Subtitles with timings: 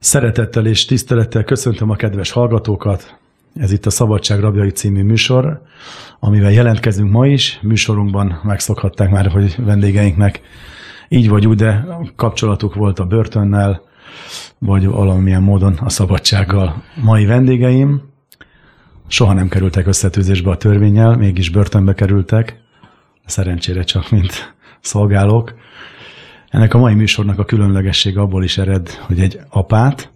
[0.00, 3.18] Szeretettel és tisztelettel köszöntöm a kedves hallgatókat.
[3.54, 5.62] Ez itt a Szabadság Rabjai című műsor,
[6.20, 7.58] amivel jelentkezünk ma is.
[7.62, 10.40] Műsorunkban megszokhatták már, hogy vendégeinknek
[11.08, 13.82] így vagy úgy, de kapcsolatuk volt a börtönnel,
[14.58, 16.82] vagy valamilyen módon a szabadsággal.
[16.94, 18.02] Mai vendégeim
[19.06, 22.60] soha nem kerültek összetűzésbe a törvényel, mégis börtönbe kerültek,
[23.26, 25.54] szerencsére csak mint szolgálók.
[26.50, 30.10] Ennek a mai műsornak a különlegesség abból is ered, hogy egy apát,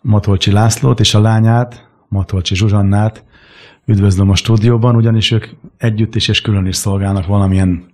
[0.00, 3.24] Matolcsi Lászlót és a lányát, Matolcsi Zsuzsannát
[3.84, 5.46] üdvözlöm a stúdióban, ugyanis ők
[5.78, 7.84] együtt is és külön is szolgálnak valamilyen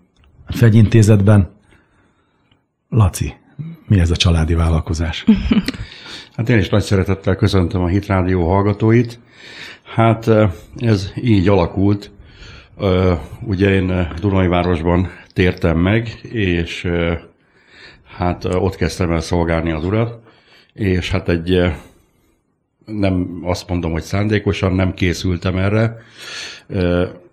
[0.47, 1.51] fegyintézetben.
[2.89, 3.35] Laci,
[3.87, 5.25] mi ez a családi vállalkozás?
[6.35, 9.21] Hát én is nagy szeretettel köszöntöm a Hit Rádió hallgatóit.
[9.83, 10.31] Hát
[10.77, 12.11] ez így alakult.
[13.41, 16.89] Ugye én Dunajvárosban tértem meg, és
[18.21, 20.19] hát ott kezdtem el szolgálni az urat,
[20.73, 21.73] és hát egy
[22.85, 25.97] nem azt mondom, hogy szándékosan nem készültem erre.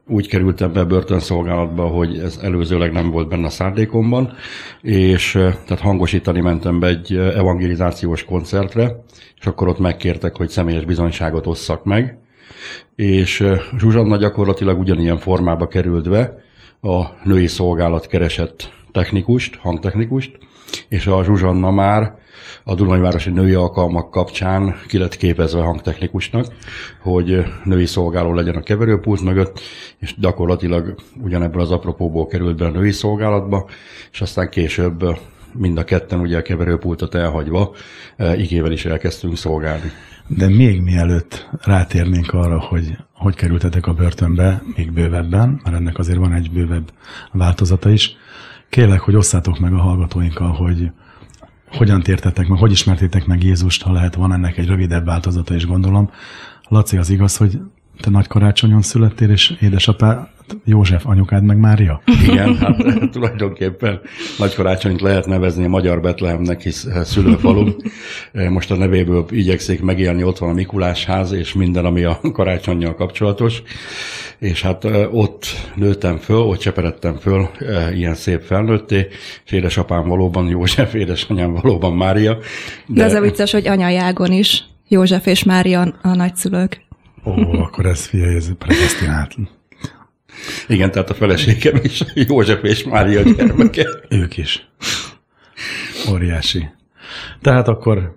[0.08, 4.34] Úgy kerültem be börtönszolgálatba, hogy ez előzőleg nem volt benne a szándékomban,
[4.82, 9.04] és tehát hangosítani mentem be egy evangelizációs koncertre,
[9.40, 12.18] és akkor ott megkértek, hogy személyes bizonyságot osszak meg,
[12.96, 16.46] és Zsuzsanna gyakorlatilag ugyanilyen formába került be,
[16.82, 20.38] a női szolgálat keresett technikust, hangtechnikust,
[20.90, 22.16] és a Zsuzsanna már
[22.64, 26.46] a Dunajvárosi Női Alkalmak kapcsán ki lett képezve hangtechnikusnak,
[27.02, 29.60] hogy női szolgáló legyen a keverőpult mögött,
[30.00, 33.70] és gyakorlatilag ugyanebből az apropóból került be a női szolgálatba,
[34.12, 35.20] és aztán később
[35.54, 37.76] mind a ketten ugye a keverőpultot elhagyva
[38.38, 39.92] igével is elkezdtünk szolgálni.
[40.28, 46.18] De még mielőtt rátérnénk arra, hogy hogy kerültetek a börtönbe, még bővebben, mert ennek azért
[46.18, 46.92] van egy bővebb
[47.32, 48.16] változata is,
[48.70, 50.92] kérlek, hogy osszátok meg a hallgatóinkkal, hogy
[51.72, 55.66] hogyan tértetek meg, hogy ismertétek meg Jézust, ha lehet, van ennek egy rövidebb változata is
[55.66, 56.10] gondolom.
[56.68, 57.60] Laci, az igaz, hogy
[58.02, 60.30] te nagy karácsonyon születtél, és édesapá
[60.66, 62.02] József, anyukád meg Mária?
[62.24, 62.78] Igen, hát
[63.12, 64.00] tulajdonképpen
[64.38, 67.76] nagy karácsonyt lehet nevezni a magyar Betlehemnek, hisz szülőfalum.
[68.50, 72.96] Most a nevéből igyekszik megélni, ott van a Mikulás ház, és minden, ami a karácsonyjal
[72.96, 73.62] kapcsolatos.
[74.40, 75.46] És hát ott
[75.76, 77.50] nőttem föl, ott cseperedtem föl,
[77.94, 79.08] ilyen szép felnőtté,
[79.46, 82.38] és édesapám valóban József, édesanyám valóban Mária.
[82.86, 86.87] De, de az a vicces, hogy anyajágon is József és Mária a nagyszülők.
[87.28, 89.36] Ó, akkor ez figyelj, ez predestinát.
[90.68, 93.86] Igen, tehát a feleségem is József és Mária gyermeke.
[94.10, 94.70] ők is.
[96.12, 96.70] Óriási.
[97.42, 98.16] Tehát akkor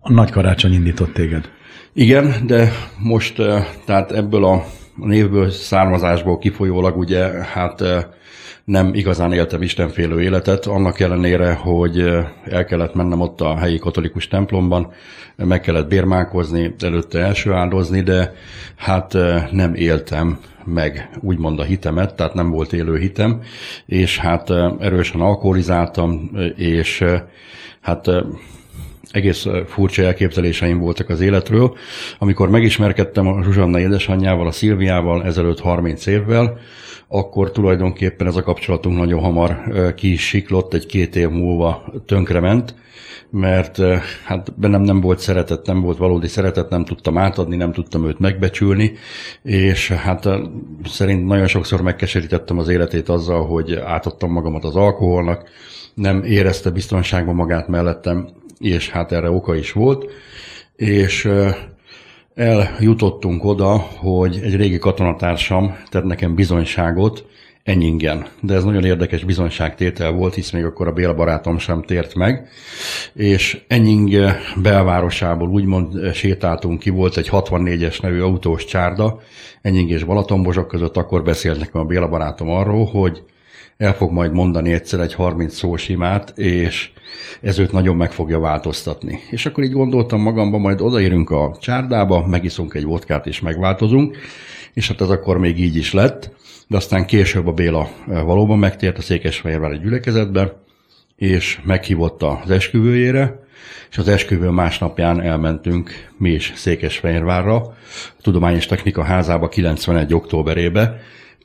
[0.00, 1.50] a nagy karácsony indított téged.
[1.92, 3.34] Igen, de most
[3.84, 4.64] tehát ebből a
[4.96, 7.82] névből, származásból kifolyólag ugye hát
[8.64, 11.98] nem igazán éltem istenfélő életet, annak ellenére, hogy
[12.44, 14.92] el kellett mennem ott a helyi katolikus templomban,
[15.36, 18.34] meg kellett bérmálkozni, előtte első áldozni, de
[18.76, 19.16] hát
[19.50, 23.40] nem éltem meg úgymond a hitemet, tehát nem volt élő hitem,
[23.86, 24.50] és hát
[24.80, 27.04] erősen alkoholizáltam, és
[27.80, 28.10] hát
[29.10, 31.76] egész furcsa elképzeléseim voltak az életről.
[32.18, 36.58] Amikor megismerkedtem a Zsuzsanna édesanyjával, a Szilviával ezelőtt 30 évvel,
[37.14, 39.62] akkor tulajdonképpen ez a kapcsolatunk nagyon hamar
[39.94, 42.74] ki is siklott, egy két év múlva tönkrement,
[43.30, 43.78] mert
[44.24, 48.18] hát bennem nem volt szeretet, nem volt valódi szeretet, nem tudtam átadni, nem tudtam őt
[48.18, 48.92] megbecsülni,
[49.42, 50.28] és hát
[50.84, 55.48] szerint nagyon sokszor megkeserítettem az életét azzal, hogy átadtam magamat az alkoholnak,
[55.94, 60.10] nem érezte biztonságban magát mellettem, és hát erre oka is volt,
[60.76, 61.30] és
[62.34, 67.26] eljutottunk oda, hogy egy régi katonatársam tett nekem bizonyságot,
[67.64, 68.26] Ennyingen.
[68.40, 72.48] De ez nagyon érdekes bizonyságtétel volt, hisz még akkor a Béla barátom sem tért meg.
[73.14, 74.10] És Ennying
[74.62, 79.20] belvárosából úgymond sétáltunk ki, volt egy 64-es nevű autós csárda,
[79.60, 83.22] Ennying és Balatonbozsok között, akkor beszélt nekem a Béla barátom arról, hogy
[83.76, 86.90] el fog majd mondani egyszer egy 30 szós imát, és
[87.40, 89.20] ez őt nagyon meg fogja változtatni.
[89.30, 94.16] És akkor így gondoltam magamban, majd odaérünk a csárdába, megiszunk egy vodkát és megváltozunk,
[94.74, 96.30] és hát ez akkor még így is lett,
[96.66, 100.60] de aztán később a Béla eh, valóban megtért a Székesfehérvári gyülekezetbe,
[101.16, 103.40] és meghívott az esküvőjére,
[103.90, 107.74] és az esküvő másnapján elmentünk mi is Székesfehérvárra, a
[108.22, 110.14] Tudományos Technika házába 91.
[110.14, 111.00] októberébe,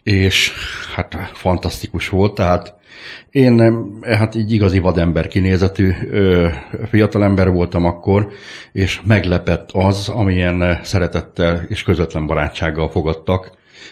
[0.07, 0.51] és
[0.95, 2.73] hát fantasztikus volt, tehát
[3.31, 5.91] én hát így igazi vadember kinézetű
[6.89, 8.27] fiatalember voltam akkor,
[8.71, 13.51] és meglepett az, amilyen szeretettel és közvetlen barátsággal fogadtak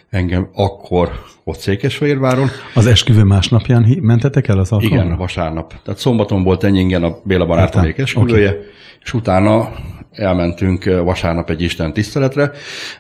[0.10, 1.12] engem akkor
[1.44, 2.48] ott Székesfehérváron.
[2.74, 5.04] Az esküvő másnapján mentetek el az alkalomra?
[5.04, 5.74] Igen, vasárnap.
[5.84, 8.62] Tehát szombaton volt Enyingen a Béla barátomék esküvője, okay.
[9.02, 9.72] és utána
[10.16, 12.52] elmentünk vasárnap egy Isten tiszteletre.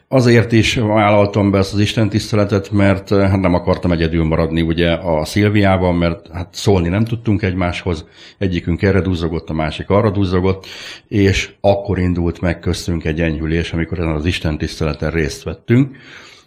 [0.07, 4.91] Azért is vállaltam be ezt az Isten tiszteletet, mert hát nem akartam egyedül maradni ugye
[4.91, 8.05] a Szilviában, mert hát szólni nem tudtunk egymáshoz,
[8.37, 10.65] egyikünk erre duzzogott, a másik arra duzzogott,
[11.07, 15.95] és akkor indult meg köztünk egy enyhülés, amikor ezen az Isten tiszteleten részt vettünk.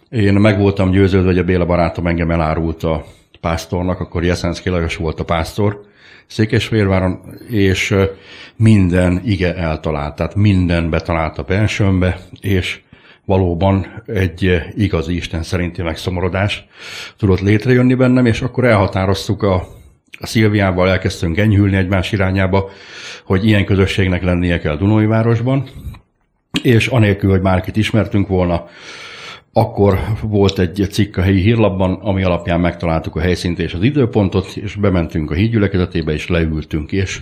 [0.09, 3.05] Én meg voltam győződve, hogy a Béla barátom engem elárult a
[3.41, 5.87] pásztornak, akkor Jeszenszki Lajos volt a pásztor,
[6.27, 7.19] Székesfehérváron,
[7.49, 7.95] és
[8.55, 12.79] minden ige eltalált, tehát minden betalált a bensőmbe, és
[13.25, 16.67] valóban egy igazi Isten szerinti megszomorodás
[17.17, 19.67] tudott létrejönni bennem, és akkor elhatároztuk a,
[20.19, 22.69] a Szilviával, elkezdtünk enyhülni egymás irányába,
[23.23, 25.69] hogy ilyen közösségnek lennie kell Dunói-városban,
[26.63, 28.67] és anélkül, hogy bárkit ismertünk volna,
[29.59, 34.55] akkor volt egy cikk a helyi hírlapban, ami alapján megtaláltuk a helyszínt és az időpontot,
[34.55, 37.21] és bementünk a hídgyülekezetébe, és leültünk, és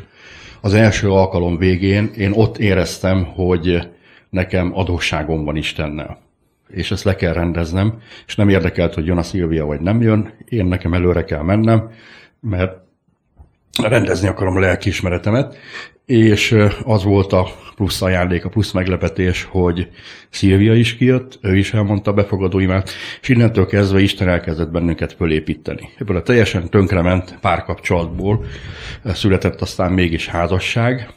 [0.62, 3.88] az első alkalom végén én ott éreztem, hogy
[4.30, 6.18] nekem adósságom van Istennel.
[6.68, 10.34] És ezt le kell rendeznem, és nem érdekelt, hogy jön a Szilvia, vagy nem jön,
[10.46, 11.90] én nekem előre kell mennem,
[12.40, 12.87] mert
[13.78, 15.58] rendezni akarom a lelkiismeretemet,
[16.06, 19.90] és az volt a plusz ajándék, a plusz meglepetés, hogy
[20.30, 22.90] Szilvia is kijött, ő is elmondta a befogadóimát,
[23.22, 25.90] és innentől kezdve Isten elkezdett bennünket fölépíteni.
[25.98, 28.46] Ebből a teljesen tönkrement párkapcsolatból
[29.06, 31.10] született aztán mégis házasság.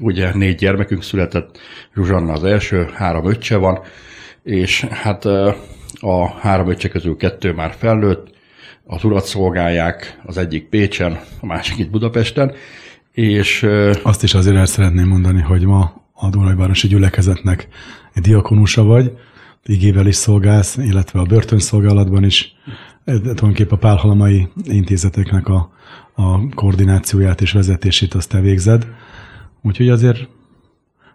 [0.00, 1.58] Ugye négy gyermekünk született,
[1.94, 3.80] Zsuzsanna az első, három öccse van,
[4.42, 5.24] és hát
[6.00, 8.37] a három öccse közül kettő már felnőtt,
[8.90, 12.52] az urat szolgálják, az egyik Pécsen, a másik itt Budapesten,
[13.12, 13.66] és...
[14.02, 17.68] Azt is azért el szeretném mondani, hogy ma a Dunajvárosi gyülekezetnek
[18.14, 19.12] egy diakonusa vagy,
[19.64, 22.56] igével is szolgálsz, illetve a börtönszolgálatban is,
[23.04, 25.72] tulajdonképpen a pálhalamai intézeteknek a,
[26.14, 28.86] a koordinációját és vezetését azt te végzed.
[29.62, 30.28] Úgyhogy azért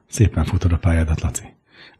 [0.08, 1.53] szépen futod a pályádat, Laci.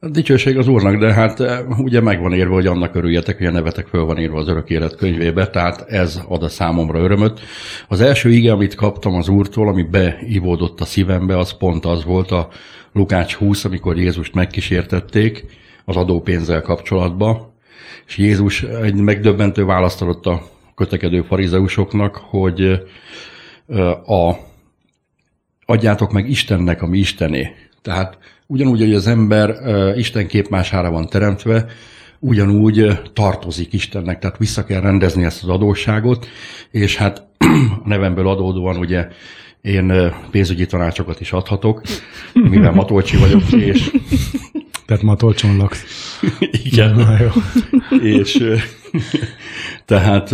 [0.04, 3.46] A dicsőség az Úrnak, de hát eh, ugye meg van írva, hogy annak örüljetek, hogy
[3.46, 7.40] a nevetek föl van írva az örök élet könyvébe, tehát ez ad a számomra örömöt.
[7.88, 12.32] Az első ige, amit kaptam az Úrtól, ami beivódott a szívembe, az pont az volt
[12.32, 12.50] a
[12.94, 15.46] Lukács 20, amikor Jézust megkísértették
[15.86, 17.54] az adópénzzel kapcsolatba,
[18.08, 20.44] és Jézus egy megdöbbentő választ adott a
[20.76, 22.62] kötekedő farizeusoknak, hogy
[23.68, 24.38] eh, a,
[25.66, 27.56] adjátok meg Istennek, ami Istené.
[27.82, 28.18] Tehát
[28.48, 29.56] Ugyanúgy, hogy az ember
[29.98, 31.66] Isten képmására van teremtve,
[32.20, 36.28] ugyanúgy tartozik Istennek, tehát vissza kell rendezni ezt az adósságot,
[36.72, 37.24] és hát
[37.84, 39.08] a nevemből adódóan ugye
[39.62, 41.82] én pénzügyi tanácsokat is adhatok,
[42.34, 43.92] mivel Matolcsi vagyok, és...
[44.86, 45.84] Tehát Matolcson laksz.
[46.64, 46.96] Igen.
[46.96, 47.30] Na, jó.
[48.00, 48.44] és
[49.86, 50.32] tehát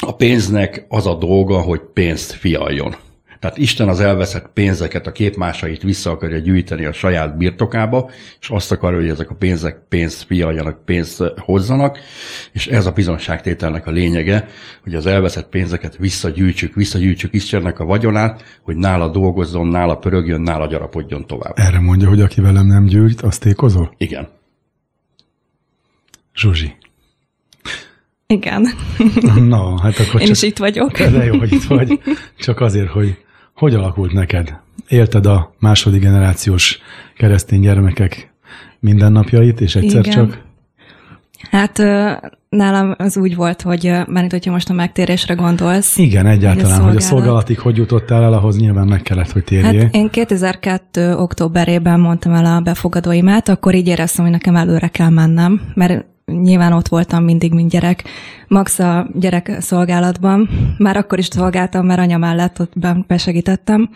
[0.00, 2.96] a pénznek az a dolga, hogy pénzt fialjon.
[3.38, 8.72] Tehát Isten az elveszett pénzeket, a képmásait vissza akarja gyűjteni a saját birtokába, és azt
[8.72, 11.98] akarja, hogy ezek a pénzek pénzt fialjanak, pénzt hozzanak,
[12.52, 14.48] és ez a bizonságtételnek a lényege,
[14.82, 20.66] hogy az elveszett pénzeket visszagyűjtsük, visszagyűjtsük Istennek a vagyonát, hogy nála dolgozzon, nála pörögjön, nála
[20.66, 21.52] gyarapodjon tovább.
[21.56, 23.94] Erre mondja, hogy aki velem nem gyűjt, azt tékozol?
[23.96, 24.28] Igen.
[26.34, 26.76] Zsuzsi.
[28.26, 28.68] Igen.
[29.48, 30.36] Na, hát akkor Én csak...
[30.36, 30.98] is itt vagyok.
[30.98, 32.00] De jó, hogy itt vagy.
[32.38, 33.16] Csak azért, hogy
[33.58, 34.56] hogy alakult neked?
[34.88, 36.78] Élted a második generációs
[37.16, 38.32] keresztény gyermekek
[38.80, 40.12] mindennapjait, és egyszer Igen.
[40.12, 40.42] csak?
[41.50, 41.78] Hát
[42.48, 45.96] nálam az úgy volt, hogy már hogyha most a megtérésre gondolsz.
[45.96, 49.82] Igen, egyáltalán, a hogy a szolgálatig hogy jutottál el, ahhoz nyilván meg kellett, hogy térjél.
[49.82, 51.14] Hát én 2002.
[51.16, 56.72] októberében mondtam el a befogadóimát, akkor így éreztem, hogy nekem előre kell mennem, mert nyilván
[56.72, 58.04] ott voltam mindig, mint gyerek.
[58.48, 60.48] Max a gyerek szolgálatban.
[60.78, 62.72] Már akkor is szolgáltam, mert anya mellett ott
[63.06, 63.90] besegítettem.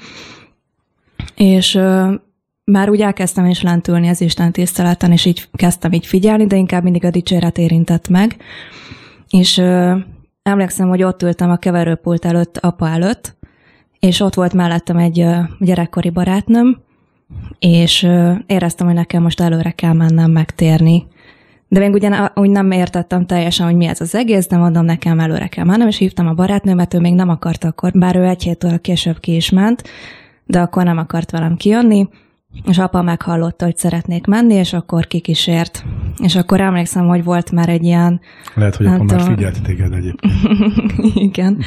[1.34, 1.80] És
[2.64, 6.82] már úgy elkezdtem is lentülni az Isten tiszteleten, és így kezdtem így figyelni, de inkább
[6.82, 8.36] mindig a dicséret érintett meg.
[9.30, 9.96] És ö,
[10.42, 13.36] emlékszem, hogy ott ültem a keverőpult előtt, apa előtt,
[13.98, 16.80] és ott volt mellettem egy ö, gyerekkori barátnőm,
[17.58, 21.06] és ö, éreztem, hogy nekem most előre kell mennem megtérni
[21.72, 25.20] de még ugyan úgy nem értettem teljesen, hogy mi ez az egész, de mondom, nekem
[25.20, 28.42] előre kell mennem, és hívtam a barátnőmet, ő még nem akart akkor, bár ő egy
[28.42, 29.82] héttől később ki is ment,
[30.44, 32.08] de akkor nem akart velem kijönni,
[32.66, 35.84] és apa meghallotta, hogy szeretnék menni, és akkor kikísért.
[36.22, 38.20] És akkor emlékszem, hogy volt már egy ilyen...
[38.54, 40.32] Lehet, hogy akkor már figyelt téged egyébként.
[41.28, 41.58] Igen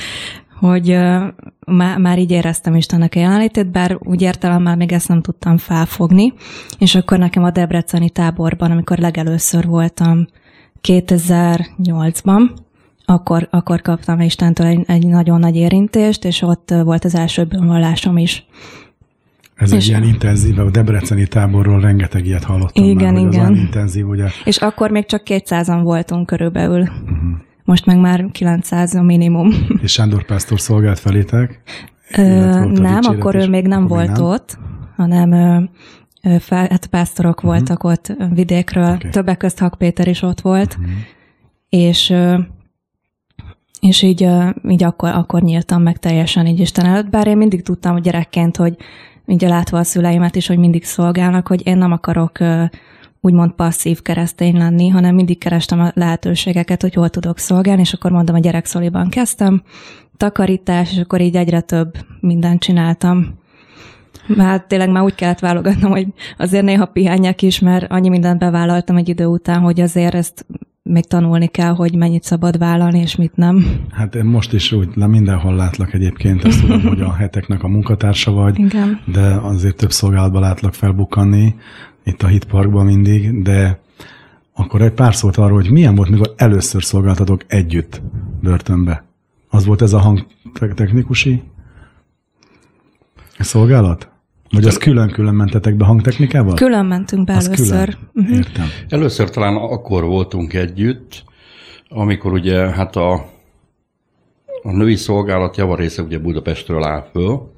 [0.55, 1.23] hogy uh,
[1.65, 6.33] má, már így éreztem Istennek a jelenlétét, bár úgy értelemmel még ezt nem tudtam felfogni,
[6.79, 10.27] és akkor nekem a Debreceni táborban, amikor legelőször voltam
[10.87, 12.49] 2008-ban,
[13.05, 18.17] akkor, akkor kaptam Istentől egy, egy nagyon nagy érintést, és ott volt az első bűnvallásom
[18.17, 18.45] is.
[19.55, 23.45] Ez És- egy ilyen intenzív, a debreceni táborról rengeteg ilyet hallottam Igen, már, az igen.
[23.45, 24.25] olyan intenzív, ugye.
[24.43, 26.89] És akkor még csak 200-an voltunk körülbelül.
[27.65, 29.51] Most meg már 900 a minimum.
[29.81, 31.61] És Sándor Pásztor szolgált felétek.
[32.17, 32.21] Ö,
[32.65, 34.25] nem, akkor ő még nem Akkor volt nem.
[34.25, 34.57] ott,
[34.95, 37.51] hanem ö, fel, hát pásztorok uh-huh.
[37.51, 38.93] voltak ott vidékről.
[38.93, 39.09] Okay.
[39.09, 40.75] Többek közt Hak Péter is ott volt.
[40.79, 40.93] Uh-huh.
[41.69, 42.37] És ö,
[43.79, 47.61] és így, ö, így akkor, akkor nyíltam meg teljesen így Isten előtt, bár én mindig
[47.61, 48.75] tudtam hogy gyerekként, hogy
[49.25, 52.37] így látva a szüleimet is, hogy mindig szolgálnak, hogy én nem akarok
[53.25, 58.11] úgymond passzív keresztény lenni, hanem mindig kerestem a lehetőségeket, hogy hol tudok szolgálni, és akkor
[58.11, 59.63] mondom, a gyerekszoliban kezdtem,
[60.17, 63.39] takarítás, és akkor így egyre több mindent csináltam.
[64.27, 68.95] Már tényleg már úgy kellett válogatnom, hogy azért néha pihenjek is, mert annyi mindent bevállaltam
[68.95, 70.45] egy idő után, hogy azért ezt
[70.83, 73.65] még tanulni kell, hogy mennyit szabad vállalni, és mit nem.
[73.91, 77.67] Hát én most is úgy le mindenhol látlak egyébként, azt tudom, hogy a heteknek a
[77.67, 78.99] munkatársa vagy, Igen.
[79.05, 81.55] de azért több szolgálatban látlak felbukkanni,
[82.05, 83.79] itt a Hitparkban mindig, de
[84.53, 88.01] akkor egy pár szót arról, hogy milyen volt, mikor először szolgáltatok együtt
[88.41, 89.03] börtönbe.
[89.49, 91.43] Az volt ez a hangtechnikusi
[93.39, 94.09] szolgálat?
[94.49, 96.53] Vagy az külön-külön mentetek be hangtechnikával?
[96.53, 97.97] Külön mentünk be Az először.
[98.13, 98.33] Külön.
[98.33, 98.65] Értem.
[98.89, 101.23] Először talán akkor voltunk együtt,
[101.89, 103.13] amikor ugye hát a,
[104.63, 107.53] a női szolgálat javarésze ugye Budapestről áll föl,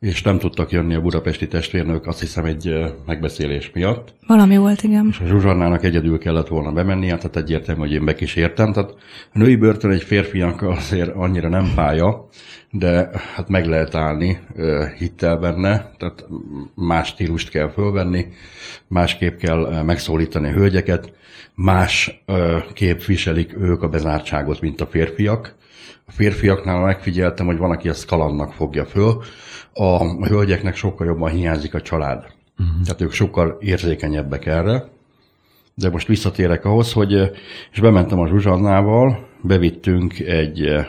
[0.00, 4.14] és nem tudtak jönni a budapesti testvérnők, azt hiszem egy megbeszélés miatt.
[4.26, 5.06] Valami volt, igen.
[5.10, 8.72] És a Zsuzsannának egyedül kellett volna bemennie, tehát egyértelmű, hogy én bekísértem.
[8.72, 8.94] Tehát
[9.32, 12.28] a női börtön egy férfiak azért annyira nem pálya,
[12.70, 14.38] de hát meg lehet állni
[14.98, 16.26] hittel benne, tehát
[16.74, 18.26] más stílust kell fölvenni,
[18.86, 21.12] másképp kell megszólítani a hölgyeket,
[21.54, 22.24] más
[22.74, 25.56] kép viselik ők a bezártságot, mint a férfiak.
[26.06, 29.22] A férfiaknál megfigyeltem, hogy van, aki ezt kalannak fogja föl,
[29.72, 32.26] a hölgyeknek sokkal jobban hiányzik a család.
[32.58, 32.82] Uh-huh.
[32.84, 34.84] Tehát ők sokkal érzékenyebbek erre.
[35.74, 37.30] De most visszatérek ahhoz, hogy eh,
[37.72, 40.86] és bementem a Zsuzsannával, bevittünk egy eh,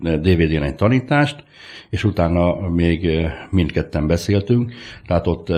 [0.00, 1.44] DVD-n egy tanítást,
[1.90, 4.72] és utána még eh, mindketten beszéltünk,
[5.06, 5.52] tehát ott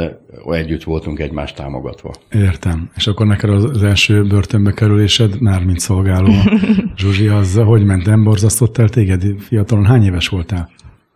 [0.47, 2.15] együtt voltunk egymást támogatva.
[2.31, 2.91] Értem.
[2.97, 6.33] És akkor neked az az első börtönbe kerülésed, már mint szolgáló,
[6.97, 8.07] Zsuzsi, az hogy ment?
[8.07, 9.85] Nem borzasztott el téged fiatalon?
[9.85, 10.71] Hány éves voltál?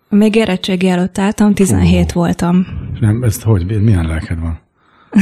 [0.09, 2.67] Még érettségi előtt álltam, 17 voltam.
[3.01, 4.59] Nem, ezt hogy, milyen lelked van?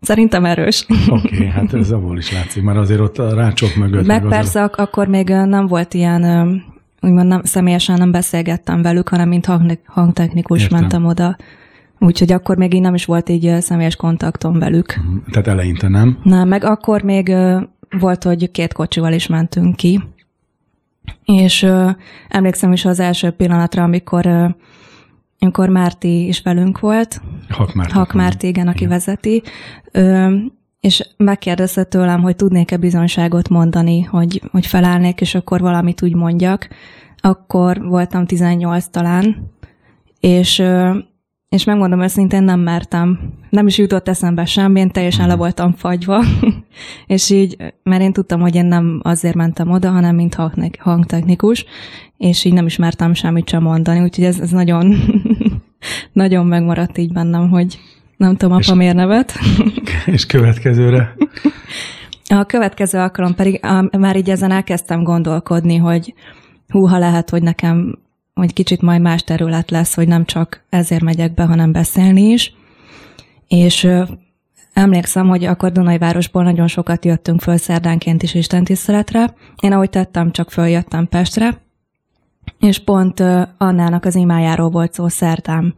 [0.00, 0.86] Szerintem erős.
[1.08, 4.06] Oké, okay, hát ez abból is látszik, mert azért ott a rácsok mögött.
[4.06, 6.22] Meg azért- persze ak- akkor még nem volt ilyen,
[7.00, 10.80] úgymond nem, személyesen nem beszélgettem velük, hanem mint hang, hangtechnikus Értem.
[10.80, 11.36] mentem oda.
[11.98, 14.94] Úgyhogy akkor még így nem is volt így személyes kontaktom velük.
[15.30, 16.18] Tehát eleinte nem.
[16.22, 17.34] Na, meg akkor még
[18.00, 20.00] volt, hogy két kocsival is mentünk ki.
[21.24, 21.90] És ö,
[22.28, 24.46] emlékszem is az első pillanatra, amikor, ö,
[25.38, 27.90] amikor Márti is velünk volt, Hak már.
[27.90, 29.42] Hak Márti, igen, aki vezeti,
[29.92, 30.36] ö,
[30.80, 36.68] és megkérdezte tőlem, hogy tudnék-e bizonyságot mondani, hogy, hogy felállnék, és akkor valamit úgy mondjak.
[37.16, 39.50] Akkor voltam 18 talán,
[40.20, 40.98] és, ö,
[41.50, 43.18] és megmondom őszintén, nem mertem.
[43.48, 46.24] Nem is jutott eszembe semmi, én teljesen le voltam fagyva,
[47.06, 51.64] és így, mert én tudtam, hogy én nem azért mentem oda, hanem mint hang- hangtechnikus,
[52.16, 54.96] és így nem is mertem semmit sem mondani, úgyhogy ez, ez nagyon,
[56.12, 57.78] nagyon megmaradt így bennem, hogy
[58.16, 59.32] nem tudom, apa miért nevet.
[60.06, 61.16] És következőre?
[62.28, 66.14] A következő alkalom pedig á, már így ezen elkezdtem gondolkodni, hogy
[66.68, 67.98] hú, ha lehet, hogy nekem
[68.40, 72.54] hogy kicsit majd más terület lesz, hogy nem csak ezért megyek be, hanem beszélni is.
[73.48, 73.88] És
[74.72, 79.34] emlékszem, hogy akkor Dunajvárosból nagyon sokat jöttünk föl szerdánként is istentiszteletre.
[79.60, 81.60] Én ahogy tettem, csak följöttem Pestre,
[82.60, 83.20] és pont
[83.58, 85.74] Annának az imájáról volt szó szerdán.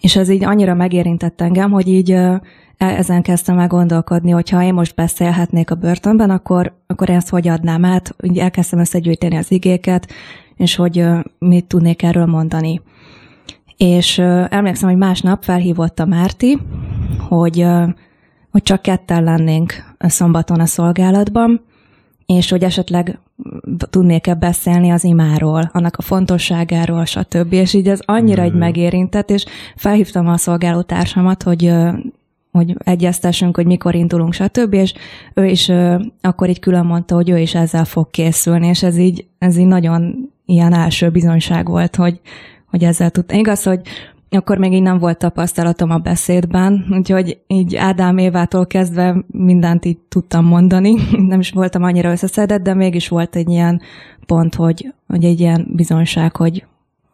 [0.00, 2.42] És ez így annyira megérintett engem, hogy így e-
[2.76, 7.48] ezen kezdtem el gondolkodni, hogy ha én most beszélhetnék a börtönben, akkor, akkor ezt hogy
[7.48, 8.14] adnám át.
[8.22, 10.12] Így elkezdtem összegyűjteni az igéket,
[10.56, 11.04] és hogy
[11.38, 12.80] mit tudnék erről mondani.
[13.76, 16.58] És emlékszem, hogy másnap felhívott a Márti,
[17.28, 17.66] hogy,
[18.50, 21.60] hogy csak ketten lennénk szombaton a szolgálatban,
[22.26, 23.18] és hogy esetleg
[23.90, 27.52] tudnék-e beszélni az imáról, annak a fontosságáról, stb.
[27.52, 29.44] És így ez annyira egy megérintett, és
[29.76, 31.72] felhívtam a szolgálótársamat, hogy
[32.56, 34.72] hogy egyeztessünk, hogy mikor indulunk, stb.
[34.72, 34.94] És
[35.34, 38.98] ő is ö, akkor így külön mondta, hogy ő is ezzel fog készülni, és ez
[38.98, 42.20] így, ez így nagyon ilyen első bizonyság volt, hogy,
[42.66, 43.38] hogy ezzel tudtam.
[43.38, 43.80] Igaz, hogy
[44.30, 49.98] akkor még így nem volt tapasztalatom a beszédben, úgyhogy így Ádám Évától kezdve mindent így
[50.08, 50.94] tudtam mondani.
[51.28, 53.80] Nem is voltam annyira összeszedett, de mégis volt egy ilyen
[54.26, 56.66] pont, hogy, hogy egy ilyen bizonyság, hogy,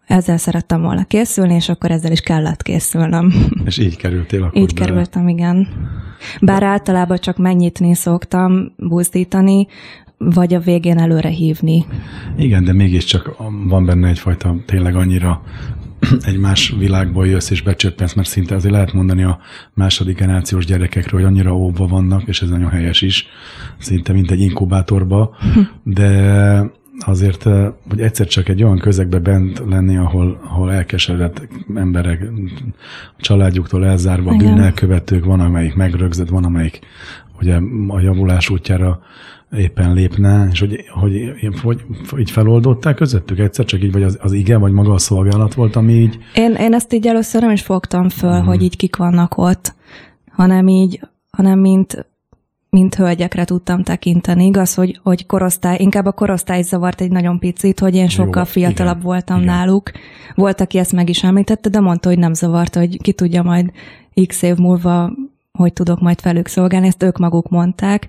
[0.07, 3.33] ezzel szerettem volna készülni, és akkor ezzel is kellett készülnöm.
[3.65, 4.87] És így kerültél akkor Így bele.
[4.87, 5.69] kerültem, igen.
[6.41, 9.67] Bár általában csak megnyitni szoktam, buzdítani,
[10.31, 11.85] vagy a végén előre hívni.
[12.37, 13.37] Igen, de mégiscsak
[13.69, 15.43] van benne egyfajta tényleg annyira
[16.31, 19.39] egy más világból jössz és becsöppensz, mert szinte azért lehet mondani a
[19.75, 23.27] második generációs gyerekekről, hogy annyira óvva vannak, és ez nagyon helyes is,
[23.79, 25.37] szinte mint egy inkubátorba,
[25.83, 27.43] de azért,
[27.89, 32.27] hogy egyszer csak egy olyan közegbe bent lenni, ahol, ahol elkeseredett emberek,
[33.19, 34.55] családjuktól elzárva, Igen.
[34.55, 36.81] bűnelkövetők, van, amelyik megrögzött, van, amelyik
[37.41, 39.01] ugye a javulás útjára
[39.57, 41.33] éppen lépne, és hogy, hogy,
[41.63, 41.85] hogy
[42.19, 45.77] így feloldották közöttük egyszer, csak így, vagy az, az ige, vagy maga a szolgálat volt,
[45.77, 48.45] ami így, Én, én ezt így először nem is fogtam föl, mm.
[48.45, 49.75] hogy így kik vannak ott,
[50.31, 52.07] hanem így, hanem mint,
[52.71, 54.45] mint hölgyekre tudtam tekinteni.
[54.45, 58.51] Igaz, hogy, hogy korosztály, inkább a korosztály zavart egy nagyon picit, hogy én sokkal Jó,
[58.51, 59.55] fiatalabb igen, voltam igen.
[59.55, 59.91] náluk.
[60.35, 63.71] Volt, aki ezt meg is említette, de mondta, hogy nem zavart, hogy ki tudja majd
[64.27, 65.13] x év múlva,
[65.53, 68.09] hogy tudok majd velük szolgálni, ezt ők maguk mondták.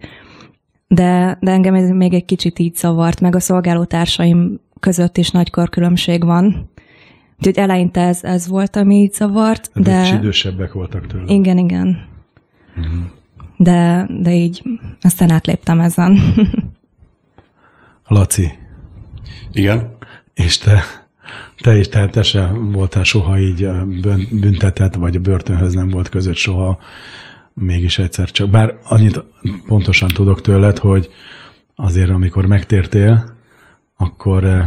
[0.87, 5.49] De, de engem ez még egy kicsit így zavart, meg a szolgálótársaim között is nagy
[5.49, 6.71] korkülönbség van.
[7.37, 9.81] Úgyhogy eleinte ez, ez volt, ami így zavart, de...
[9.81, 10.01] de...
[10.01, 11.33] és idősebbek voltak tőle.
[11.33, 12.05] Igen, igen.
[13.57, 14.63] De, de így
[15.01, 16.19] aztán átléptem ezen.
[18.07, 18.51] Laci,
[19.51, 19.95] Igen.
[20.33, 20.83] és te,
[21.57, 23.69] te is, te, te se voltál soha így
[24.31, 26.79] büntetett, vagy a börtönhöz nem volt között soha,
[27.53, 28.49] mégis egyszer csak.
[28.49, 29.23] Bár annyit
[29.67, 31.09] pontosan tudok tőled, hogy
[31.75, 33.35] azért, amikor megtértél,
[33.97, 34.59] akkor ö,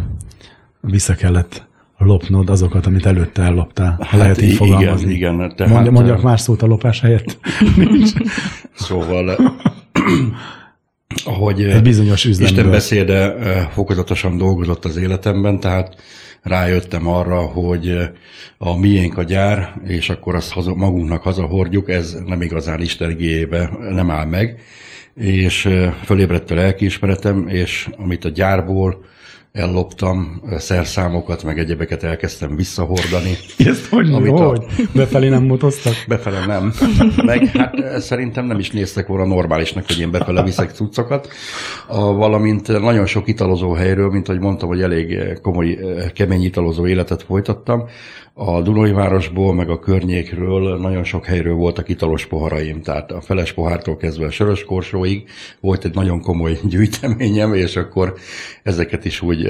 [0.81, 1.65] vissza kellett
[1.99, 3.99] lopnod azokat, amit előtte elloptál.
[4.09, 5.13] Ha lehet így i- fogalmazni.
[5.13, 5.35] Igen, igen.
[5.35, 7.39] Mondja, Tehát, mondjak más szót a lopás helyett?
[8.75, 9.37] Szóval,
[11.25, 12.57] ahogy Egy bizonyos üzletből.
[12.59, 15.97] Isten beszéde eh, fokozatosan dolgozott az életemben, tehát
[16.47, 18.09] rájöttem arra, hogy eh,
[18.59, 23.71] a miénk a gyár, és akkor azt haza, magunknak hazahordjuk, ez nem igazán Isten igéjébe
[23.91, 24.61] nem áll meg,
[25.15, 29.05] és eh, fölébredt a lelkiismeretem, és amit a gyárból
[29.57, 33.37] elloptam, szerszámokat, meg egyebeket elkezdtem visszahordani.
[33.71, 34.65] Ezt hogy, Amit a- hogy?
[34.95, 35.95] Befelé nem mutoztak?
[36.09, 36.73] Befele nem.
[37.25, 41.29] Meg hát eh, szerintem nem is néztek volna normálisnak, hogy én befele viszek cuccokat.
[41.87, 46.43] A, valamint nagyon sok italozó helyről, mint ahogy mondtam, hogy elég eh, komoly, eh, kemény
[46.45, 47.85] italozó életet folytattam.
[48.39, 53.53] A Dunai városból, meg a környékről nagyon sok helyről voltak italos poharaim, tehát a feles
[53.53, 55.29] pohártól kezdve a sörös korsóig
[55.61, 58.15] volt egy nagyon komoly gyűjteményem, és akkor
[58.63, 59.49] ezeket is úgy,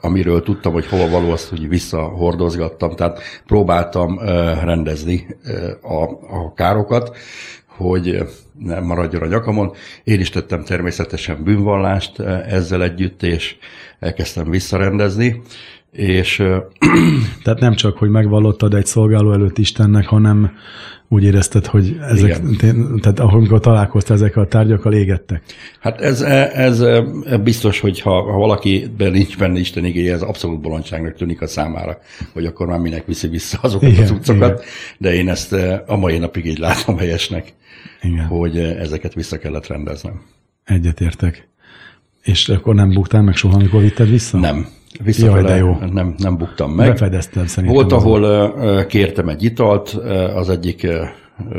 [0.00, 4.18] amiről tudtam, hogy hova való, azt úgy visszahordozgattam, tehát próbáltam
[4.64, 5.26] rendezni
[5.82, 6.02] a,
[6.36, 7.16] a károkat,
[7.66, 8.18] hogy
[8.58, 9.72] nem maradjon a nyakamon.
[10.04, 13.56] Én is tettem természetesen bűnvallást ezzel együtt, és
[14.00, 15.42] elkezdtem visszarendezni,
[15.96, 16.62] és eh,
[17.44, 20.50] Tehát nem csak, hogy megvallottad egy szolgáló előtt Istennek, hanem
[21.08, 22.98] úgy érezted, hogy ezek, Igen.
[23.02, 25.42] tehát amikor találkoztál ezekkel a tárgyakkal, égettek.
[25.80, 26.20] Hát ez,
[26.54, 26.84] ez
[27.42, 31.98] biztos, hogy ha, ha valakiben nincs benne Isten igéje, ez abszolút bolondságnak tűnik a számára,
[32.32, 34.64] hogy akkor már minek viszi vissza azokat Igen, a cuccokat, igen.
[34.98, 37.52] de én ezt eh, a mai napig így látom helyesnek,
[38.02, 40.22] Igen, hogy ezeket vissza kellett rendeznem.
[40.64, 41.48] egyetértek.
[42.22, 44.38] És akkor nem buktál meg soha, amikor vitted vissza?
[44.38, 44.66] Nem.
[45.04, 45.78] Visszafele jó.
[45.92, 46.88] Nem, nem buktam meg.
[46.88, 47.74] Befedeztem szerintem.
[47.74, 49.88] Volt, ahol kértem egy italt
[50.34, 50.86] az egyik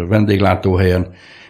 [0.10, 1.08] vendéglátóhelyen,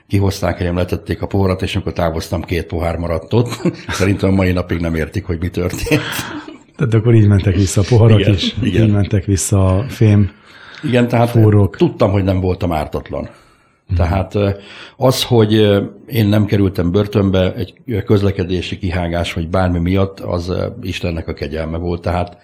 [0.08, 3.62] kihozták helyem, letették a poharat, és amikor távoztam, két pohár maradt ott.
[3.88, 6.02] Szerintem a mai napig nem értik, hogy mi történt.
[6.76, 8.84] Tehát akkor így mentek vissza a poharak Igen, is, igen.
[8.84, 10.32] így mentek vissza a fém.
[10.84, 11.78] Igen, tehát Fúrók.
[11.78, 13.30] tudtam, hogy nem voltam ártatlan.
[13.96, 14.50] Tehát ö,
[14.98, 15.52] az, hogy
[16.08, 22.02] én nem kerültem börtönbe egy közlekedési kihágás, vagy bármi miatt, az Istennek a kegyelme volt,
[22.02, 22.38] tehát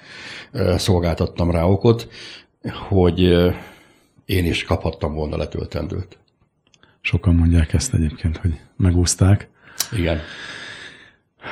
[0.77, 2.07] szolgáltattam rá okot,
[2.89, 3.19] hogy
[4.25, 6.17] én is kaphattam volna letöltendőt.
[7.01, 9.49] Sokan mondják ezt egyébként, hogy megúzták.
[9.97, 10.19] Igen.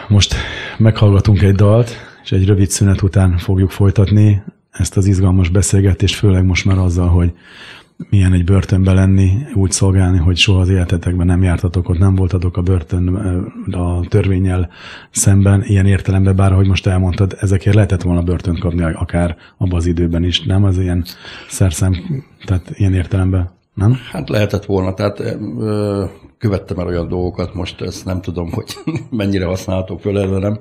[0.08, 0.36] Most
[0.78, 1.92] meghallgatunk egy dalt,
[2.24, 7.08] és egy rövid szünet után fogjuk folytatni ezt az izgalmas beszélgetést, főleg most már azzal,
[7.08, 7.34] hogy
[8.10, 12.58] milyen egy börtönbe lenni, úgy szolgálni, hogy soha az életetekben nem jártatok ott, nem voltatok
[12.58, 13.08] a börtön
[13.72, 14.70] a törvényel
[15.12, 19.86] szemben, ilyen értelemben, bár ahogy most elmondtad, ezekért lehetett volna börtönt kapni akár abban az
[19.86, 20.64] időben is, nem?
[20.64, 21.06] Az ilyen
[21.50, 21.96] szerszem,
[22.46, 23.98] tehát ilyen értelemben, nem?
[24.12, 26.04] Hát lehetett volna, tehát ö,
[26.38, 28.74] követtem el olyan dolgokat, most ezt nem tudom, hogy
[29.10, 30.60] mennyire használhatók föl ellenem,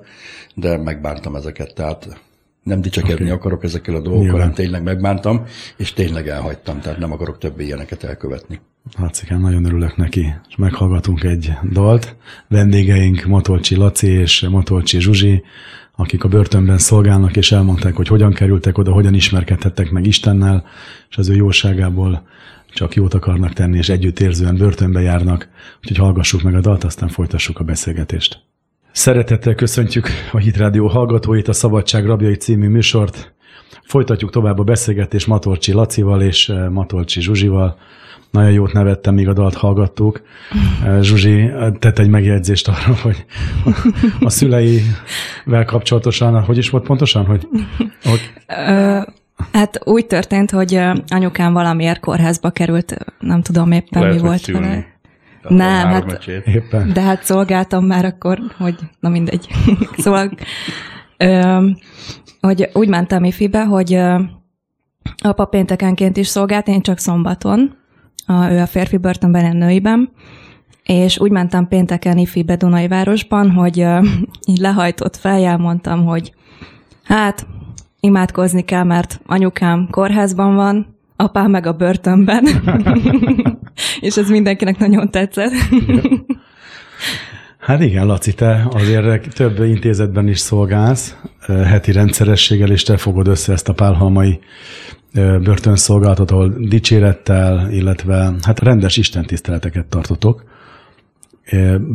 [0.55, 2.21] de megbántam ezeket, tehát
[2.63, 3.37] nem dicsekedni okay.
[3.37, 4.41] akarok ezekkel a dolgokkal, Nyilván.
[4.41, 5.45] hanem tényleg megbántam,
[5.77, 8.61] és tényleg elhagytam, tehát nem akarok többé ilyeneket elkövetni.
[8.99, 10.35] Lacikán, nagyon örülök neki.
[10.49, 12.17] És meghallgatunk egy dalt.
[12.49, 15.43] Vendégeink Matolcsi Laci és Matolcsi Zsuzsi,
[15.97, 20.65] akik a börtönben szolgálnak, és elmondták, hogy hogyan kerültek oda, hogyan ismerkedhettek meg Istennel,
[21.11, 22.29] és az ő jóságából
[22.73, 25.49] csak jót akarnak tenni, és együttérzően börtönbe járnak.
[25.79, 28.50] Úgyhogy hallgassuk meg a dalt, aztán folytassuk a beszélgetést.
[28.93, 33.33] Szeretettel köszöntjük a Hit Rádió hallgatóit, a Szabadság Rabjai című műsort.
[33.85, 37.77] Folytatjuk tovább a beszélgetést Matolcsi Lacival és eh, Matolcsi Zsuzsival.
[38.31, 40.23] Nagyon jót nevettem, míg a dalt hallgattuk.
[40.85, 43.25] Eh, Zsuzsi tett egy megjegyzést arra, hogy
[44.21, 47.49] a szüleivel kapcsolatosan, hogy is volt pontosan, hogy...
[48.03, 48.33] hogy...
[49.53, 54.87] Hát úgy történt, hogy anyukám valamiért kórházba került, nem tudom éppen Lehet, mi volt szülni.
[55.49, 56.93] Nem, hát, éppen.
[56.93, 59.49] de hát szolgáltam már akkor, hogy na mindegy.
[59.97, 60.31] szóval,
[61.17, 61.67] ö,
[62.41, 64.01] hogy úgy mentem ifibe, hogy
[65.23, 67.77] apa péntekenként is szolgált, én csak szombaton,
[68.27, 70.11] a, ő a férfi börtönben, én nőiben,
[70.85, 74.07] és úgy mentem pénteken ifibe Dunajvárosban, hogy uh,
[74.47, 76.35] így lehajtott fejjel mondtam, hogy
[77.05, 77.47] hát
[78.01, 82.45] imádkozni kell, mert anyukám kórházban van, apám meg a börtönben.
[84.01, 85.53] és ez mindenkinek nagyon tetszett.
[87.61, 91.17] Hát igen, Laci, te azért több intézetben is szolgálsz,
[91.47, 94.41] heti rendszerességgel, és te fogod össze ezt a pálhalmai
[95.43, 100.45] börtönszolgálatot, ahol dicsérettel, illetve hát rendes istentiszteleteket tartotok.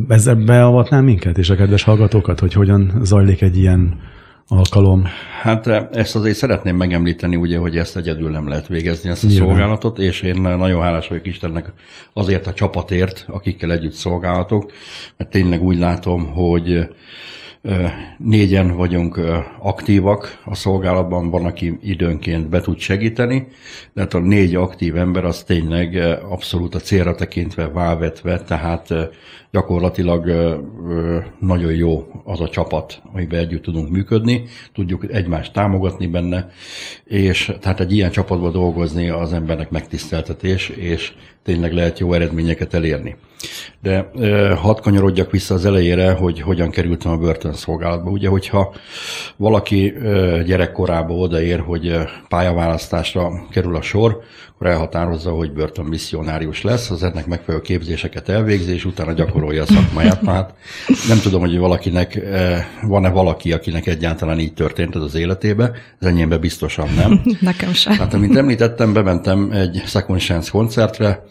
[0.07, 3.99] Ezzel beavatnám minket és a kedves hallgatókat, hogy hogyan zajlik egy ilyen
[4.47, 5.07] alkalom.
[5.41, 9.27] Hát eh, ezt azért szeretném megemlíteni, ugye, hogy ezt egyedül nem lehet végezni, ezt a
[9.27, 9.47] Nyilván.
[9.47, 11.73] szolgálatot, és én nagyon hálás vagyok Istennek
[12.13, 14.71] azért a csapatért, akikkel együtt szolgálatok,
[15.17, 16.87] mert tényleg úgy látom, hogy
[18.17, 19.19] Négyen vagyunk
[19.59, 23.47] aktívak a szolgálatban, van, aki időnként be tud segíteni,
[23.93, 25.95] de hát a négy aktív ember az tényleg
[26.29, 28.93] abszolút a célra tekintve válvetve, tehát
[29.51, 30.25] gyakorlatilag
[31.39, 36.49] nagyon jó az a csapat, amiben együtt tudunk működni, tudjuk egymást támogatni benne,
[37.03, 43.15] és tehát egy ilyen csapatban dolgozni az embernek megtiszteltetés, és tényleg lehet jó eredményeket elérni.
[43.81, 44.11] De
[44.55, 47.17] hadd kanyarodjak vissza az elejére, hogy hogyan kerültem a
[47.55, 48.09] börtönszolgálatba.
[48.09, 48.73] Ugye, hogyha
[49.35, 49.93] valaki
[50.45, 54.21] gyerekkorába odaér, hogy pályaválasztásra kerül a sor,
[54.55, 60.25] akkor elhatározza, hogy börtönmisszionárius lesz, az ennek megfelelő képzéseket elvégzi, és utána gyakorolja a szakmáját.
[60.25, 60.53] Hát
[61.07, 62.19] nem tudom, hogy valakinek,
[62.81, 67.21] van-e valaki, akinek egyáltalán így történt ez az életébe, az enyémben biztosan nem.
[67.39, 67.97] Nekem sem.
[67.97, 71.23] Hát, amint említettem, bementem egy Second Chance koncertre,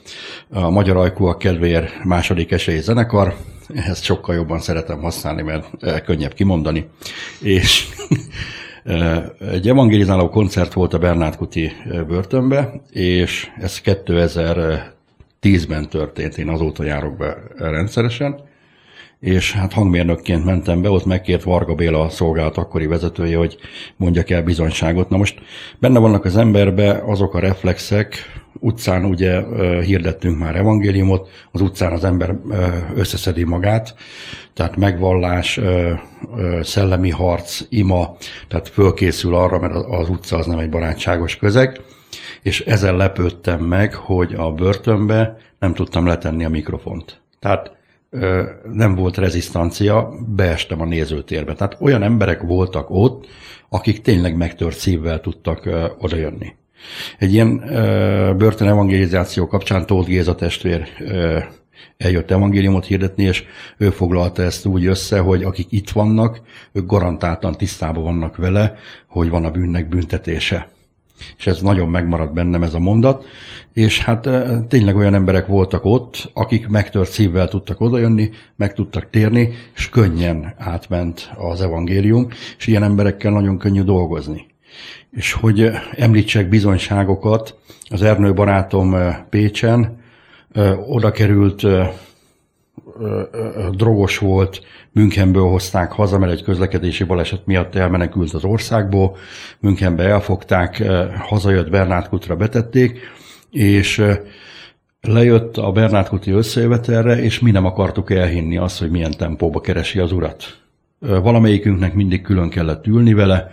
[0.50, 3.36] a Magyar Ajkúak kedvéért második esély zenekar,
[3.74, 5.66] ezt sokkal jobban szeretem használni, mert
[6.04, 6.88] könnyebb kimondani,
[7.40, 7.88] és
[9.52, 11.72] egy evangelizáló koncert volt a Bernát Kuti
[12.06, 18.40] börtönbe, és ez 2010-ben történt, én azóta járok be rendszeresen,
[19.20, 23.56] és hát hangmérnökként mentem be, ott megkért Varga Béla a szolgálat akkori vezetője, hogy
[23.96, 25.08] mondjak el bizonyságot.
[25.08, 25.40] Na most
[25.78, 29.42] benne vannak az emberbe azok a reflexek, utcán ugye
[29.80, 32.36] hirdettünk már evangéliumot, az utcán az ember
[32.94, 33.94] összeszedi magát,
[34.52, 35.60] tehát megvallás,
[36.62, 38.16] szellemi harc, ima,
[38.48, 41.80] tehát fölkészül arra, mert az utca az nem egy barátságos közeg,
[42.42, 47.20] és ezzel lepődtem meg, hogy a börtönbe nem tudtam letenni a mikrofont.
[47.40, 47.72] Tehát
[48.72, 51.54] nem volt rezisztancia, beestem a nézőtérbe.
[51.54, 53.26] Tehát olyan emberek voltak ott,
[53.68, 56.54] akik tényleg megtört szívvel tudtak odajönni.
[57.18, 57.58] Egy ilyen
[58.36, 60.88] börtön evangelizáció kapcsán Tóth Géza testvér
[61.96, 63.44] eljött evangéliumot hirdetni, és
[63.76, 66.40] ő foglalta ezt úgy össze, hogy akik itt vannak,
[66.72, 68.74] ők garantáltan tisztában vannak vele,
[69.06, 70.68] hogy van a bűnnek büntetése.
[71.38, 73.24] És ez nagyon megmaradt bennem ez a mondat,
[73.72, 74.28] és hát
[74.68, 80.54] tényleg olyan emberek voltak ott, akik megtört szívvel tudtak odajönni, meg tudtak térni, és könnyen
[80.58, 84.46] átment az evangélium, és ilyen emberekkel nagyon könnyű dolgozni.
[85.10, 87.58] És hogy említsek bizonyságokat,
[87.88, 88.96] az Ernő barátom
[89.30, 90.02] Pécsen
[90.86, 91.66] oda került,
[93.72, 99.16] drogos volt, Münchenből hozták haza, mert egy közlekedési baleset miatt elmenekült az országból,
[99.60, 100.82] Münchenbe elfogták,
[101.18, 102.98] hazajött Bernátkutra betették,
[103.50, 104.04] és
[105.00, 110.12] lejött a Bernátkuti összejövetelre, és mi nem akartuk elhinni azt, hogy milyen tempóba keresi az
[110.12, 110.58] urat.
[110.98, 113.50] Valamelyikünknek mindig külön kellett ülni vele,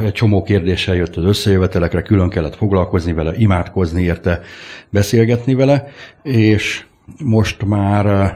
[0.00, 4.40] egy csomó kérdéssel jött az összejövetelekre, külön kellett foglalkozni vele, imádkozni érte,
[4.90, 5.88] beszélgetni vele,
[6.22, 6.84] és
[7.24, 8.34] most már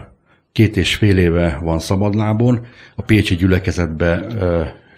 [0.52, 4.26] két és fél éve van szabadlábon, a Pécsi gyülekezetbe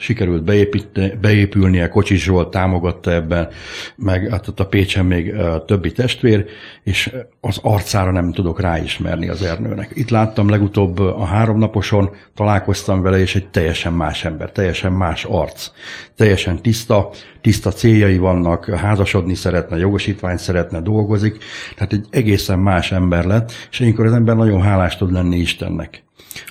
[0.02, 3.48] sikerült beépít, beépülnie, Kocsis Zsolt támogatta ebben,
[3.96, 5.34] meg hát a Pécsen még
[5.66, 6.44] többi testvér,
[6.82, 9.90] és az arcára nem tudok ráismerni az Ernőnek.
[9.94, 15.70] Itt láttam legutóbb a háromnaposon, találkoztam vele, és egy teljesen más ember, teljesen más arc,
[16.16, 17.10] teljesen tiszta,
[17.40, 21.36] tiszta céljai vannak, házasodni szeretne, jogosítványt szeretne, dolgozik,
[21.74, 26.02] tehát egy egészen más ember lett, és ilyenkor az ember nagyon hálás tud lenni Istennek.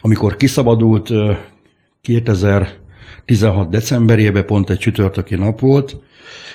[0.02, 1.10] Amikor kiszabadult
[3.32, 3.70] 2016.
[3.70, 5.96] decemberében, pont egy csütörtöki nap volt,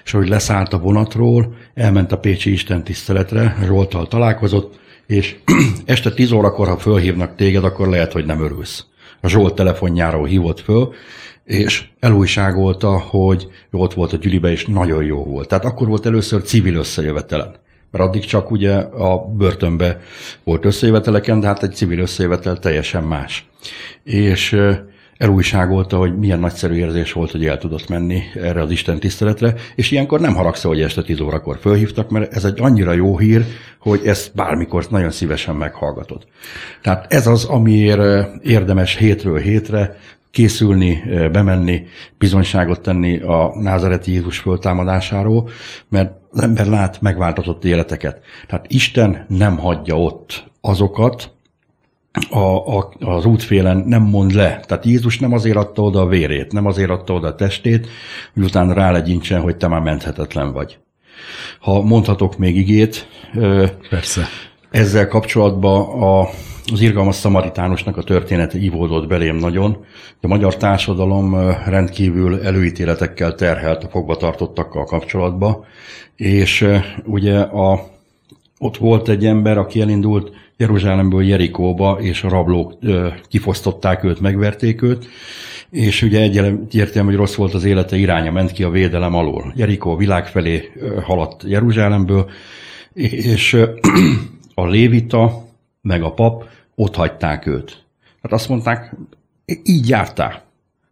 [0.05, 5.37] és ahogy leszállt a vonatról, elment a Pécsi Isten tiszteletre, Zsoltal találkozott, és
[5.85, 8.85] este 10 órakor, ha fölhívnak téged, akkor lehet, hogy nem örülsz.
[9.21, 10.93] A Zsolt telefonjáról hívott föl,
[11.45, 15.49] és elújságolta, hogy ott volt a gyülibe, és nagyon jó volt.
[15.49, 17.55] Tehát akkor volt először civil összejövetelen.
[17.91, 20.01] Mert addig csak ugye a börtönbe
[20.45, 23.49] volt összejöveteleken, de hát egy civil összejövetel teljesen más.
[24.05, 24.57] És
[25.19, 29.91] elújságolta, hogy milyen nagyszerű érzés volt, hogy el tudott menni erre az Isten tiszteletre, és
[29.91, 33.45] ilyenkor nem haragsza, hogy este 10 órakor fölhívtak, mert ez egy annyira jó hír,
[33.79, 36.27] hogy ezt bármikor nagyon szívesen meghallgatod.
[36.83, 39.97] Tehát ez az, amiért érdemes hétről hétre
[40.31, 41.03] készülni,
[41.33, 41.87] bemenni,
[42.19, 45.49] bizonyságot tenni a názareti Jézus föltámadásáról,
[45.89, 48.21] mert az ember lát megváltozott életeket.
[48.47, 51.36] Tehát Isten nem hagyja ott azokat,
[52.31, 54.61] a, a, az útfélen nem mond le.
[54.67, 57.89] Tehát Jézus nem azért adta oda a vérét, nem azért adta oda a testét,
[58.35, 60.79] hogy utána rálegyintsen, hogy te már menthetetlen vagy.
[61.61, 63.09] Ha mondhatok még igét,
[63.91, 64.27] Persze.
[64.71, 66.29] ezzel kapcsolatban a,
[66.73, 69.85] az irgalmas szamaritánusnak a története ivódott belém nagyon.
[70.21, 75.65] A magyar társadalom rendkívül előítéletekkel terhelt a fogvatartottakkal kapcsolatban,
[76.17, 76.69] és
[77.05, 77.89] ugye a,
[78.59, 82.79] ott volt egy ember, aki elindult Jeruzsálemből Jerikóba, és a rablók
[83.29, 85.09] kifosztották őt, megverték őt,
[85.71, 89.53] és ugye egyértelmű, hogy rossz volt az élete iránya, ment ki a védelem alól.
[89.57, 92.31] Jerikó világ felé haladt Jeruzsálemből,
[92.93, 93.57] és
[94.55, 95.45] a lévita,
[95.83, 97.85] meg a pap ott hagyták őt.
[98.23, 98.97] Hát azt mondták,
[99.63, 100.45] így jártál.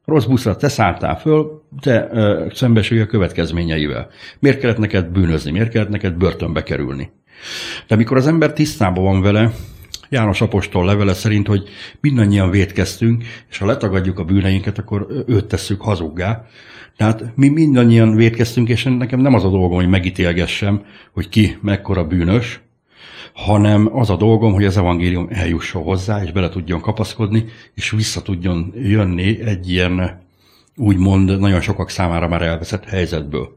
[0.05, 4.09] Rossz buszra te szálltál föl, te ö, szembesülj a következményeivel.
[4.38, 5.50] Miért kellett neked bűnözni?
[5.50, 7.11] Miért kellett neked börtönbe kerülni?
[7.87, 9.53] De amikor az ember tisztában van vele,
[10.09, 11.68] János Apostol levele szerint, hogy
[12.01, 16.47] mindannyian védkeztünk, és ha letagadjuk a bűneinket, akkor őt tesszük hazuggá.
[16.97, 22.07] Tehát mi mindannyian védkeztünk, és nekem nem az a dolgom, hogy megítélgessem, hogy ki mekkora
[22.07, 22.61] bűnös,
[23.33, 27.44] hanem az a dolgom, hogy az evangélium eljusson hozzá, és bele tudjon kapaszkodni,
[27.75, 30.23] és vissza tudjon jönni egy ilyen
[30.77, 33.57] úgymond nagyon sokak számára már elveszett helyzetből.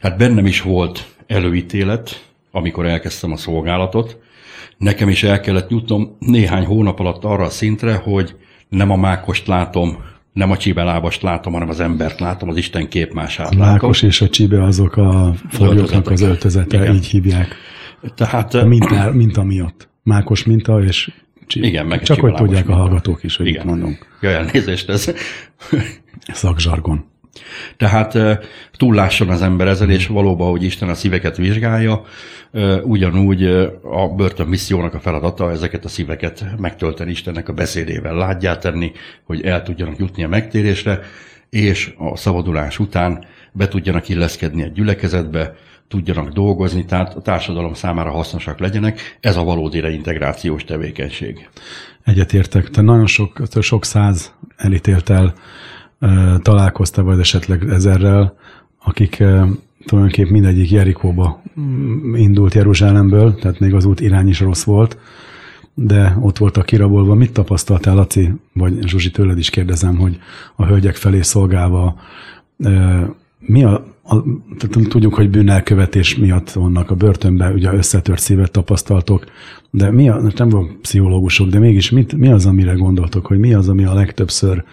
[0.00, 4.18] Tehát bennem is volt előítélet, amikor elkezdtem a szolgálatot.
[4.78, 8.36] Nekem is el kellett jutnom néhány hónap alatt arra a szintre, hogy
[8.68, 9.96] nem a mákost látom,
[10.32, 13.72] nem a csibelábast látom, hanem az embert látom, az Isten képmását látom.
[13.72, 16.94] Mákos és a csibe azok a foglyoknak az öltözete, Igen.
[16.94, 17.54] így hívják.
[18.14, 19.88] Tehát, a minta, minta miatt.
[20.02, 21.12] Mákos minta és
[21.46, 21.66] csibe.
[21.66, 22.80] Igen, meg Csak hogy tudják minta.
[22.80, 23.66] a hallgatók is, hogy Igen.
[23.66, 24.06] mondunk.
[24.20, 25.14] Ja, elnézést, ez...
[26.32, 27.04] Szakzsargon.
[27.76, 28.18] Tehát
[28.72, 32.04] túllásson az ember ezzel, és valóban, hogy Isten a szíveket vizsgálja,
[32.82, 33.44] ugyanúgy
[33.82, 38.92] a börtön missziónak a feladata ezeket a szíveket megtölteni Istennek a beszédével, látját tenni,
[39.24, 41.00] hogy el tudjanak jutni a megtérésre,
[41.50, 45.54] és a szabadulás után be tudjanak illeszkedni a gyülekezetbe,
[45.88, 49.16] tudjanak dolgozni, tehát a társadalom számára hasznosak legyenek.
[49.20, 51.48] Ez a valódi reintegrációs tevékenység.
[52.04, 52.70] Egyetértek.
[52.70, 55.34] Te nagyon sok, sok száz elítéltel
[56.42, 58.36] találkozta vagy esetleg ezerrel,
[58.84, 59.22] akik
[59.86, 64.98] tulajdonképpen mindegyik Jerikóba mm, indult Jeruzsálemből, tehát még az út irány is rossz volt,
[65.74, 67.14] de ott voltak kirabolva.
[67.14, 70.18] Mit tapasztaltál, Laci, vagy Zsuzsi, tőled is kérdezem, hogy
[70.56, 71.96] a hölgyek felé szolgálva
[73.38, 74.22] mi a, a,
[74.88, 79.24] tudjuk, hogy bűnelkövetés miatt vannak a börtönben, ugye összetört szívet tapasztaltok,
[79.70, 83.54] de mi a, nem vagyok pszichológusok, de mégis mit, mi az, amire gondoltok, hogy mi
[83.54, 84.64] az, ami a legtöbbször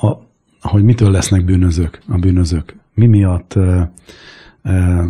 [0.00, 0.22] a,
[0.60, 2.76] hogy mitől lesznek bűnözők a bűnözők.
[2.94, 3.92] Mi miatt e,
[4.62, 5.04] e,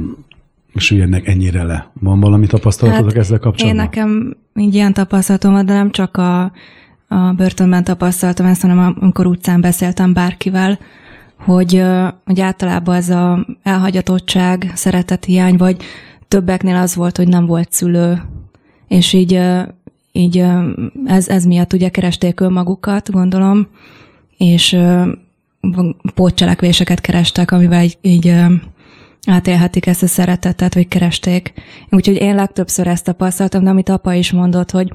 [0.75, 1.91] süllyednek ennyire le?
[2.01, 3.85] Van valami tapasztalatotok hát ezzel kapcsolatban?
[3.85, 6.43] Én nekem így ilyen tapasztalatom de nem csak a,
[7.09, 10.79] a börtönben tapasztaltam ezt, hanem amikor utcán beszéltem bárkivel,
[11.37, 11.83] hogy,
[12.25, 15.83] hogy általában ez a elhagyatottság, szeretethiány, vagy
[16.29, 18.23] többeknél az volt, hogy nem volt szülő,
[18.89, 19.41] és így,
[20.13, 20.45] így
[21.05, 23.67] ez, ez miatt ugye keresték önmagukat, gondolom,
[24.37, 24.79] és
[26.15, 28.35] pótcselekvéseket kerestek, amivel így, így
[29.27, 31.53] átélhetik ezt a szeretetet, vagy keresték.
[31.91, 34.93] Úgyhogy én legtöbbször ezt tapasztaltam, de amit apa is mondott, hogy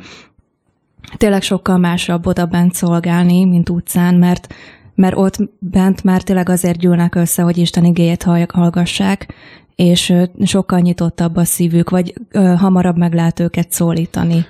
[1.17, 4.53] tényleg sokkal másabb oda bent szolgálni, mint utcán, mert
[4.99, 9.33] mert ott bent már tényleg azért gyűlnek össze, hogy Isten igéjét hallgassák,
[9.75, 14.45] és sokkal nyitottabb a szívük, vagy ö, hamarabb meg lehet őket szólítani.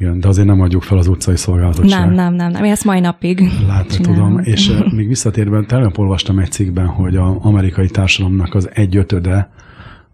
[0.00, 2.64] Igen, de azért nem adjuk fel az utcai szolgálatot Nem, nem, nem, nem.
[2.64, 4.38] Ezt mai napig Látni tudom.
[4.42, 9.50] És még visszatérve, tegnap olvastam egy cikkben, hogy az amerikai társadalomnak az egyötöde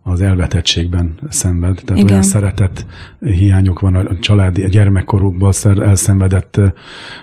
[0.03, 1.81] az elvetettségben szenved.
[1.85, 2.11] Tehát Igen.
[2.11, 2.87] olyan szeretet
[3.21, 6.61] hiányok van a családi, a gyermekkorukban elszenvedett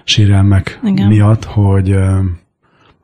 [0.03, 1.07] sérelmek Igen.
[1.07, 1.95] miatt, hogy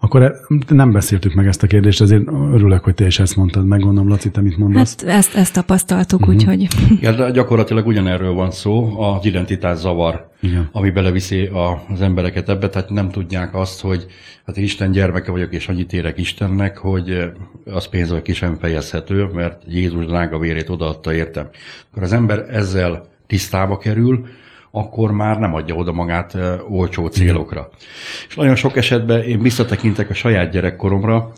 [0.02, 0.36] akkor e-
[0.68, 3.66] nem beszéltük meg ezt a kérdést, ezért örülök, hogy te is ezt mondtad.
[3.66, 5.00] Meggondolom, Laci, te mit mondasz?
[5.00, 6.36] Hát ezt, ezt tapasztaltuk, uh-huh.
[6.36, 6.68] úgyhogy...
[7.02, 10.70] Ja, de gyakorlatilag ugyanerről van szó, az identitás zavar, Igen.
[10.72, 11.50] ami beleviszi
[11.92, 14.06] az embereket ebbe, tehát nem tudják azt, hogy
[14.46, 17.32] hát Isten gyermeke vagyok, és annyit érek Istennek, hogy
[17.66, 21.50] az pénzvel ki sem fejezhető, mert Jézus drága vérét odaadta értem.
[21.92, 24.26] Akkor az ember ezzel tisztába kerül,
[24.72, 26.38] akkor már nem adja oda magát
[26.70, 27.70] olcsó célokra.
[28.28, 31.32] És nagyon sok esetben én visszatekintek a saját gyerekkoromra,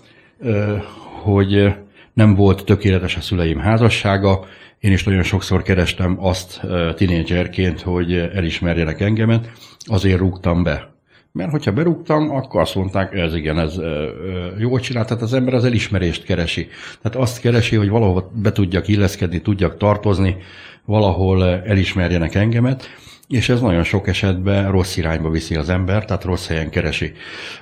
[1.21, 1.73] hogy
[2.13, 4.45] nem volt tökéletes a szüleim házassága,
[4.79, 6.61] én is nagyon sokszor kerestem azt
[6.95, 10.89] tinédzserként, hogy elismerjenek engemet, azért rúgtam be.
[11.31, 13.79] Mert hogyha berúgtam, akkor azt mondták, ez igen, ez
[14.57, 16.67] jól csinált, tehát az ember az elismerést keresi.
[17.01, 20.37] Tehát azt keresi, hogy valahol be tudjak illeszkedni, tudjak tartozni,
[20.85, 22.89] valahol elismerjenek engemet,
[23.31, 27.13] és ez nagyon sok esetben rossz irányba viszi az ember, tehát rossz helyen keresi.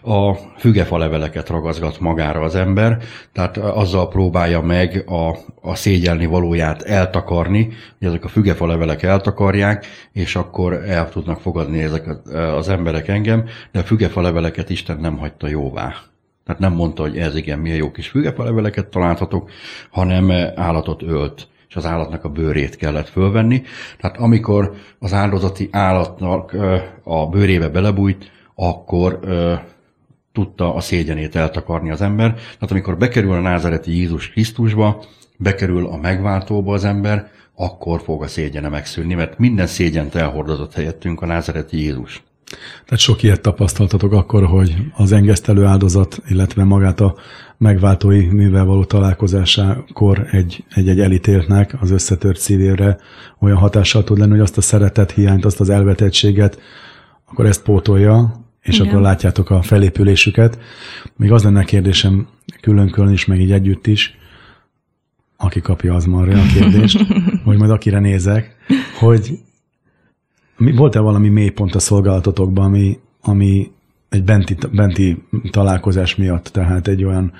[0.01, 2.97] A fügefa leveleket ragazgat magára az ember,
[3.33, 7.63] tehát azzal próbálja meg a, a szégyelni valóját eltakarni,
[7.99, 12.07] hogy ezek a fügefa levelek eltakarják, és akkor el tudnak fogadni ezek
[12.55, 15.93] az emberek engem, de a fügefa leveleket Isten nem hagyta jóvá.
[16.45, 19.49] Tehát nem mondta, hogy ez igen, milyen jó kis fügefa leveleket találhatok,
[19.89, 23.61] hanem állatot ölt és az állatnak a bőrét kellett fölvenni.
[23.97, 26.55] Tehát amikor az áldozati állatnak
[27.03, 29.19] a bőrébe belebújt, akkor
[30.31, 32.33] tudta a szégyenét eltakarni az ember.
[32.33, 35.03] Tehát amikor bekerül a názareti Jézus Krisztusba,
[35.37, 41.21] bekerül a megváltóba az ember, akkor fog a szégyene megszűnni, mert minden szégyent elhordozott helyettünk
[41.21, 42.23] a názareti Jézus.
[42.85, 47.15] Tehát sok ilyet tapasztaltatok akkor, hogy az engesztelő áldozat, illetve magát a
[47.57, 52.97] megváltói művel való találkozásakor egy, egy, egy elítéltnek az összetört szívére
[53.39, 56.59] olyan hatással tud lenni, hogy azt a szeretet hiányt, azt az elvetettséget,
[57.25, 58.87] akkor ezt pótolja, és Igen.
[58.87, 60.59] akkor látjátok a felépülésüket.
[61.15, 62.27] Még az lenne a kérdésem
[62.61, 64.17] külön-külön is, meg így együtt is,
[65.37, 67.05] aki kapja, az marja a kérdést,
[67.45, 68.55] hogy majd akire nézek,
[68.99, 69.39] hogy
[70.59, 73.71] volt-e valami mélypont a szolgálatotokban, ami, ami
[74.09, 77.31] egy benti, benti találkozás miatt, tehát egy olyan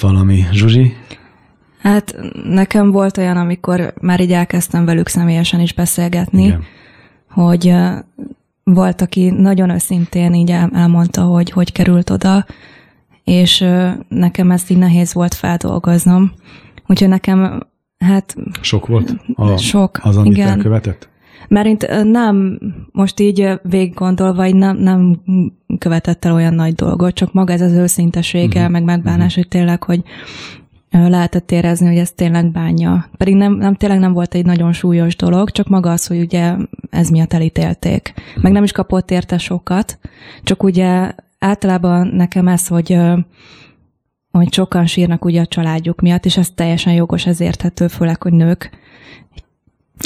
[0.00, 0.44] valami.
[0.52, 0.96] Zsuzsi?
[1.78, 6.62] Hát nekem volt olyan, amikor már így elkezdtem velük személyesen is beszélgetni, Igen.
[7.30, 7.74] hogy
[8.64, 12.46] volt, aki nagyon őszintén így elmondta, hogy hogy került oda,
[13.24, 13.64] és
[14.08, 16.32] nekem ezt így nehéz volt feldolgoznom.
[16.86, 17.66] Úgyhogy nekem,
[17.98, 18.36] hát...
[18.60, 19.14] Sok volt?
[19.34, 20.48] A, sok, az, amit igen.
[20.48, 21.08] elkövetett?
[21.48, 22.58] Mert nem,
[22.92, 25.20] most így végig gondolva, hogy nem, nem
[25.78, 28.72] követett el olyan nagy dolgot, csak maga ez az őszintesége, uh-huh.
[28.72, 29.34] meg megbánás, uh-huh.
[29.34, 30.02] hogy tényleg, hogy
[30.90, 33.08] lehetett érezni, hogy ez tényleg bánja.
[33.16, 36.54] Pedig nem, nem, tényleg nem volt egy nagyon súlyos dolog, csak maga az, hogy ugye
[36.90, 38.14] ez miatt elítélték.
[38.40, 39.98] Meg nem is kapott érte sokat,
[40.42, 42.98] csak ugye általában nekem ez, hogy
[44.30, 48.32] hogy sokan sírnak ugye a családjuk miatt, és ez teljesen jogos, ez érthető, főleg, hogy
[48.32, 48.70] nők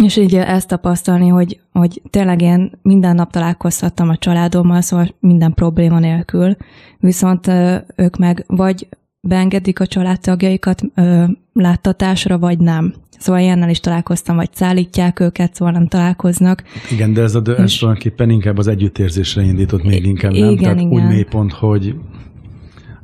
[0.02, 5.54] és így ezt tapasztalni, hogy, hogy tényleg én minden nap találkozhattam a családommal, szóval minden
[5.54, 6.56] probléma nélkül,
[6.98, 7.46] viszont
[7.96, 8.88] ők meg vagy
[9.20, 12.94] beengedik a családtagjaikat ö, láttatásra, vagy nem.
[13.18, 16.62] Szóval ilyennel is találkoztam, vagy szállítják őket, szóval nem találkoznak.
[16.90, 20.50] Igen, de ez, a, ez tulajdonképpen inkább az együttérzésre indított még inkább, nem?
[20.50, 20.92] Igen, Tehát igen.
[20.92, 21.94] úgy mélypont, hogy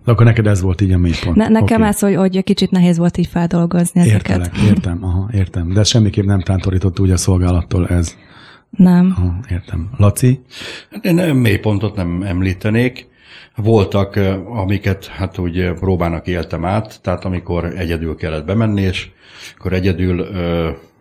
[0.08, 1.36] de akkor neked ez volt így a mélypont.
[1.36, 1.88] Ne, nekem okay.
[1.88, 4.28] ez, hogy, hogy kicsit nehéz volt így feldolgozni ezeket.
[4.28, 5.72] Értelek, értem, aha, értem.
[5.72, 8.16] De ez semmiképp nem tántorított úgy a szolgálattól ez.
[8.70, 9.14] Nem.
[9.16, 9.90] Aha, értem.
[9.96, 10.40] Laci?
[10.90, 13.08] Hát én nem mélypontot nem említenék.
[13.56, 19.08] Voltak, amiket hát úgy próbának éltem át, tehát amikor egyedül kellett bemenni, és
[19.58, 20.26] akkor egyedül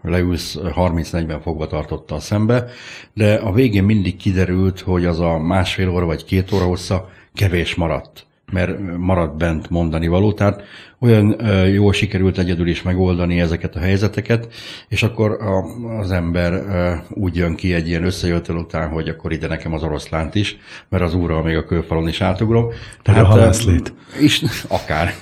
[0.02, 2.66] leülsz 30-40 fogva tartotta a szembe,
[3.14, 7.76] de a végén mindig kiderült, hogy az a másfél óra vagy két óra hossza kevés
[7.76, 10.34] maradt mert maradt bent mondani való.
[10.34, 10.64] Tehát
[11.00, 11.36] olyan
[11.68, 14.54] jól sikerült egyedül is megoldani ezeket a helyzeteket,
[14.88, 15.64] és akkor a,
[16.00, 16.64] az ember
[17.10, 20.58] úgy jön ki egy ilyen összejöttel után, hogy akkor ide nekem az oroszlánt is,
[20.90, 22.68] mert az úrral még a kőfalon is átugrom.
[23.02, 23.94] Tehát, a halászlét.
[24.22, 25.14] Is, akár.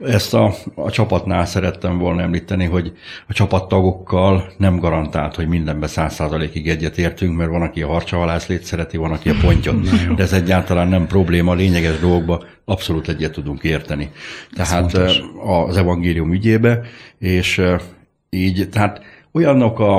[0.00, 2.92] Ezt a, a csapatnál szerettem volna említeni, hogy
[3.28, 8.64] a csapattagokkal nem garantált, hogy mindenben száz százalékig egyet értünk, mert van, aki a harcsahalászlét
[8.64, 10.14] szereti, van, aki a pontyot.
[10.16, 14.10] De ez egyáltalán nem probléma, lényeges dolgokban abszolút egyet tudunk érteni.
[14.52, 14.92] Tehát
[15.44, 16.80] az evangélium ügyébe,
[17.18, 17.62] és
[18.30, 19.00] így, tehát
[19.32, 19.92] olyanok, a,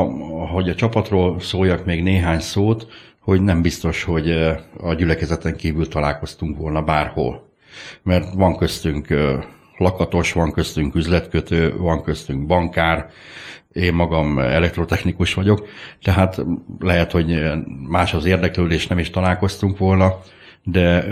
[0.51, 2.87] hogy a csapatról szóljak még néhány szót,
[3.19, 4.31] hogy nem biztos, hogy
[4.77, 7.49] a gyülekezeten kívül találkoztunk volna bárhol.
[8.03, 9.07] Mert van köztünk
[9.77, 13.09] lakatos, van köztünk üzletkötő, van köztünk bankár,
[13.73, 15.67] én magam elektrotechnikus vagyok,
[16.01, 16.41] tehát
[16.79, 17.41] lehet, hogy
[17.87, 20.19] más az érdeklődés, nem is találkoztunk volna,
[20.63, 21.05] de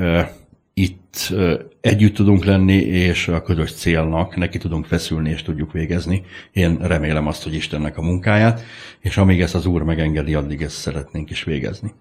[0.74, 1.34] itt
[1.82, 6.24] együtt tudunk lenni, és a közös célnak neki tudunk feszülni, és tudjuk végezni.
[6.52, 8.64] Én remélem azt, hogy Istennek a munkáját,
[9.00, 11.94] és amíg ezt az Úr megengedi, addig ezt szeretnénk is végezni.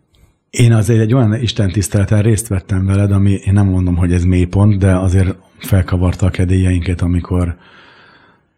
[0.50, 4.24] Én azért egy olyan Isten tiszteleten részt vettem veled, ami én nem mondom, hogy ez
[4.24, 7.56] mélypont, de azért felkavarta a kedélyeinket, amikor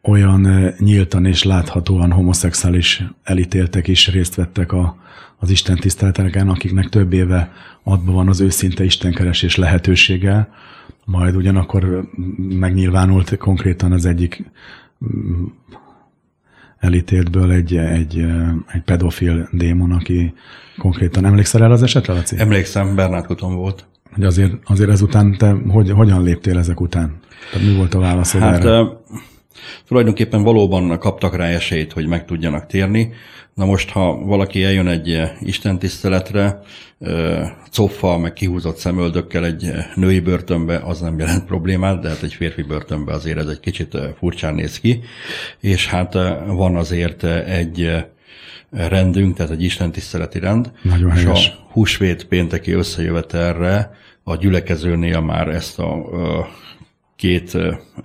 [0.05, 4.97] olyan nyíltan és láthatóan homoszexuális elítéltek is részt vettek a,
[5.39, 7.53] az Isten tiszteleteken, akiknek több éve
[7.83, 10.49] adva van az őszinte istenkeresés lehetősége,
[11.05, 12.09] majd ugyanakkor
[12.59, 14.51] megnyilvánult konkrétan az egyik
[15.05, 15.45] mm,
[16.79, 18.27] elítéltből egy, egy,
[18.73, 20.35] egy pedofil démon, aki
[20.79, 22.37] konkrétan emlékszel el az esetre, Laci?
[22.39, 23.85] Emlékszem, Bernát Kuton volt.
[24.15, 27.19] Hogy azért, azért ezután te hogy, hogyan léptél ezek után?
[27.53, 28.87] Tehát mi volt a válaszod hát, erre?
[29.87, 33.13] Tulajdonképpen valóban kaptak rá esélyt, hogy meg tudjanak térni.
[33.55, 36.61] Na most, ha valaki eljön egy istentiszteletre,
[37.71, 42.63] coffa, meg kihúzott szemöldökkel egy női börtönbe, az nem jelent problémát, de hát egy férfi
[42.63, 45.01] börtönbe azért ez egy kicsit furcsán néz ki.
[45.61, 46.13] És hát
[46.47, 48.05] van azért egy
[48.71, 50.73] rendünk, tehát egy istentiszteleti rend.
[50.83, 51.49] Nagyon és helyes.
[51.49, 53.91] a húsvét pénteki összejövetelre
[54.23, 56.07] a gyülekezőnél már ezt a
[57.17, 57.57] két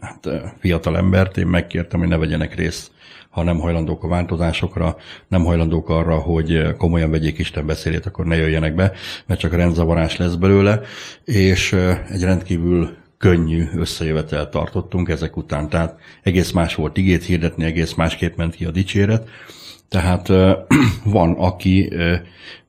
[0.01, 0.29] hát,
[0.59, 2.91] fiatal embert én megkértem, hogy ne vegyenek részt,
[3.29, 4.97] ha nem hajlandók a változásokra,
[5.27, 8.91] nem hajlandók arra, hogy komolyan vegyék Isten beszélét, akkor ne jöjjenek be,
[9.25, 10.81] mert csak rendzavarás lesz belőle,
[11.23, 11.73] és
[12.09, 15.69] egy rendkívül könnyű összejövetel tartottunk ezek után.
[15.69, 19.29] Tehát egész más volt igét hirdetni, egész másképp ment ki a dicséret.
[19.89, 20.27] Tehát
[21.03, 21.93] van, aki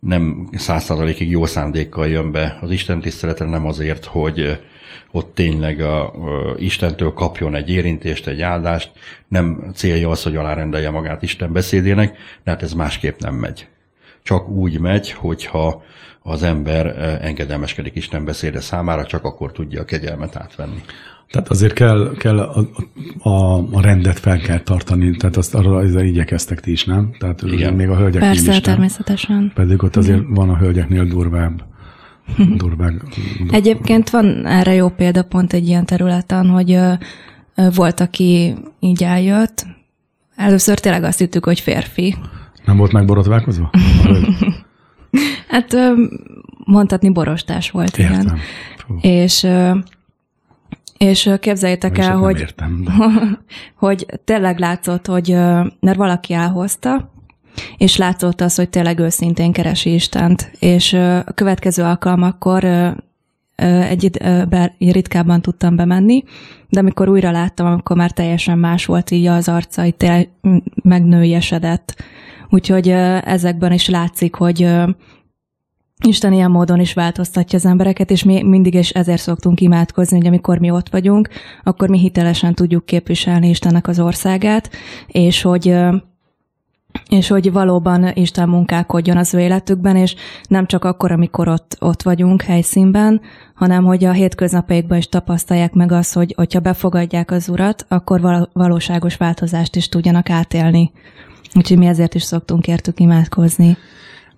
[0.01, 4.59] nem százszázalékig jó szándékkal jön be az Isten tiszteletre, nem azért, hogy
[5.11, 8.91] ott tényleg a, a Istentől kapjon egy érintést, egy áldást,
[9.29, 13.67] nem célja az, hogy alárendelje magát Isten beszédének, de hát ez másképp nem megy.
[14.23, 15.83] Csak úgy megy, hogyha
[16.23, 16.87] az ember
[17.23, 20.83] engedelmeskedik Isten beszéde számára, csak akkor tudja a kegyelmet átvenni.
[21.31, 22.67] Tehát azért kell, kell a,
[23.29, 27.11] a, a rendet fel kell tartani, tehát azt arra ezzel igyekeztek ti is, nem?
[27.19, 27.75] Tehát Igen.
[27.75, 29.53] még a hölgyeknél Persze, is, természetesen.
[29.55, 30.35] Pedig ott azért Igen.
[30.35, 31.63] van a hölgyeknél durvább.
[32.57, 33.03] Durvább.
[33.51, 36.79] Egyébként van erre jó példa pont egy ilyen területen, hogy
[37.75, 39.67] volt, aki így eljött.
[40.37, 42.17] Először tényleg azt hittük, hogy férfi.
[42.65, 43.71] Nem volt megborotválkozva?
[45.49, 45.77] hát
[46.65, 48.21] mondhatni borostás volt, Értem.
[48.21, 48.39] igen.
[48.87, 48.99] Fú.
[49.01, 49.47] És
[51.01, 52.93] és képzeljétek el, hogy, értem, de...
[53.87, 55.29] hogy tényleg látszott, hogy
[55.81, 57.13] mert valaki elhozta,
[57.77, 60.51] és látszott az, hogy tényleg őszintén keresi Istent.
[60.59, 62.65] És a következő alkalmakkor
[63.89, 64.21] egy
[64.79, 66.25] ritkábban tudtam bemenni,
[66.69, 70.29] de amikor újra láttam, akkor már teljesen más volt így az arca, tényleg
[70.83, 72.03] megnőjesedett.
[72.51, 72.89] Úgyhogy
[73.25, 74.69] ezekben is látszik, hogy
[76.07, 80.27] Isten ilyen módon is változtatja az embereket, és mi mindig is ezért szoktunk imádkozni, hogy
[80.27, 81.29] amikor mi ott vagyunk,
[81.63, 84.71] akkor mi hitelesen tudjuk képviselni Istennek az országát,
[85.07, 85.77] és hogy
[87.09, 90.15] és hogy valóban Isten munkálkodjon az ő életükben, és
[90.49, 93.21] nem csak akkor, amikor ott, ott vagyunk helyszínben,
[93.55, 99.17] hanem hogy a hétköznapaikban is tapasztalják meg azt, hogy hogyha befogadják az Urat, akkor valóságos
[99.17, 100.93] változást is tudjanak átélni.
[101.55, 103.77] Úgyhogy mi ezért is szoktunk értük imádkozni.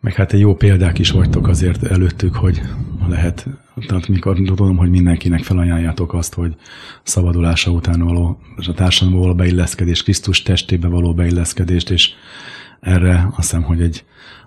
[0.01, 2.61] Meg hát egy jó példák is vagytok azért előttük, hogy
[3.09, 3.47] lehet,
[3.87, 6.55] tehát mikor tudom, hogy mindenkinek felajánljátok azt, hogy
[7.03, 12.11] szabadulása után való, és a társadalomba való beilleszkedés, Krisztus testébe való beilleszkedést, és
[12.81, 14.05] erre azt hiszem, hogy egy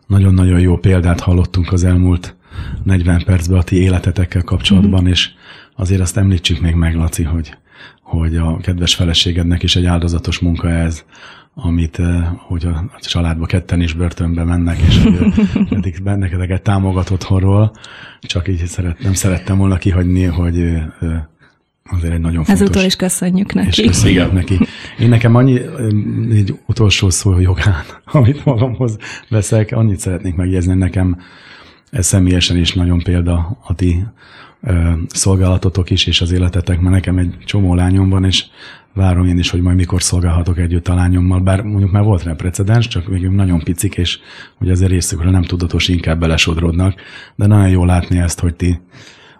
[0.07, 2.35] nagyon-nagyon jó példát hallottunk az elmúlt
[2.83, 5.11] 40 percben a ti életetekkel kapcsolatban, mm-hmm.
[5.11, 5.29] és
[5.75, 7.57] azért azt említsük még meg, Laci, hogy,
[8.01, 11.05] hogy a kedves feleségednek is egy áldozatos munka ez,
[11.55, 15.33] amit, eh, hogy a családba ketten is börtönbe mennek, és hogy
[15.77, 17.75] eddig benneteket támogat otthonról,
[18.21, 20.83] csak így szeret, nem szerettem volna kihagyni, hogy eh,
[21.91, 22.61] azért egy nagyon fontos.
[22.63, 23.81] Ezúttal is köszönjük neki.
[23.81, 24.59] És köszönjük neki.
[24.99, 25.61] Én nekem annyi,
[26.31, 28.97] egy utolsó szó jogán, amit magamhoz
[29.29, 31.17] veszek, annyit szeretnék megjegyezni, nekem
[31.89, 34.03] ez személyesen is nagyon példa a ti
[35.07, 38.45] szolgálatotok is, és az életetek, mert nekem egy csomó lányom van, és
[38.93, 42.33] várom én is, hogy majd mikor szolgálhatok együtt a lányommal, bár mondjuk már volt rá
[42.33, 44.19] precedens, csak még nagyon picik, és
[44.55, 47.01] hogy azért részükről nem tudatos, inkább belesodrodnak,
[47.35, 48.79] de nagyon jó látni ezt, hogy ti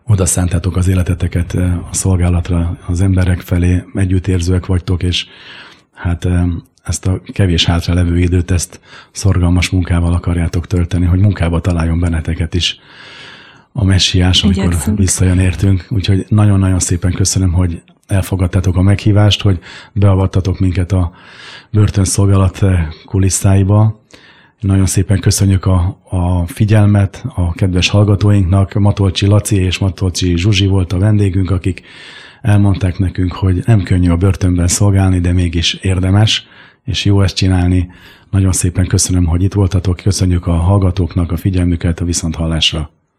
[0.03, 5.25] oda szántátok az életeteket a szolgálatra az emberek felé, együttérzőek vagytok, és
[5.93, 6.27] hát
[6.83, 8.79] ezt a kevés hátra levő időt, ezt
[9.11, 12.79] szorgalmas munkával akarjátok tölteni, hogy munkába találjon benneteket is
[13.77, 14.97] a messiás, amikor Igyekszünk.
[14.97, 15.85] visszajön értünk.
[15.89, 19.59] Úgyhogy nagyon-nagyon szépen köszönöm, hogy elfogadtátok a meghívást, hogy
[19.93, 21.11] beavattatok minket a
[21.71, 22.59] börtönszolgálat
[23.05, 24.03] kulisszáiba.
[24.59, 28.73] Nagyon szépen köszönjük a, a figyelmet a kedves hallgatóinknak.
[28.73, 31.81] Matolcsi Laci és Matolcsi Zsuzsi volt a vendégünk, akik
[32.41, 36.47] elmondták nekünk, hogy nem könnyű a börtönben szolgálni, de mégis érdemes,
[36.85, 37.89] és jó ezt csinálni.
[38.29, 42.89] Nagyon szépen köszönöm, hogy itt voltatok, köszönjük a hallgatóknak a figyelmüket a viszonthallásra.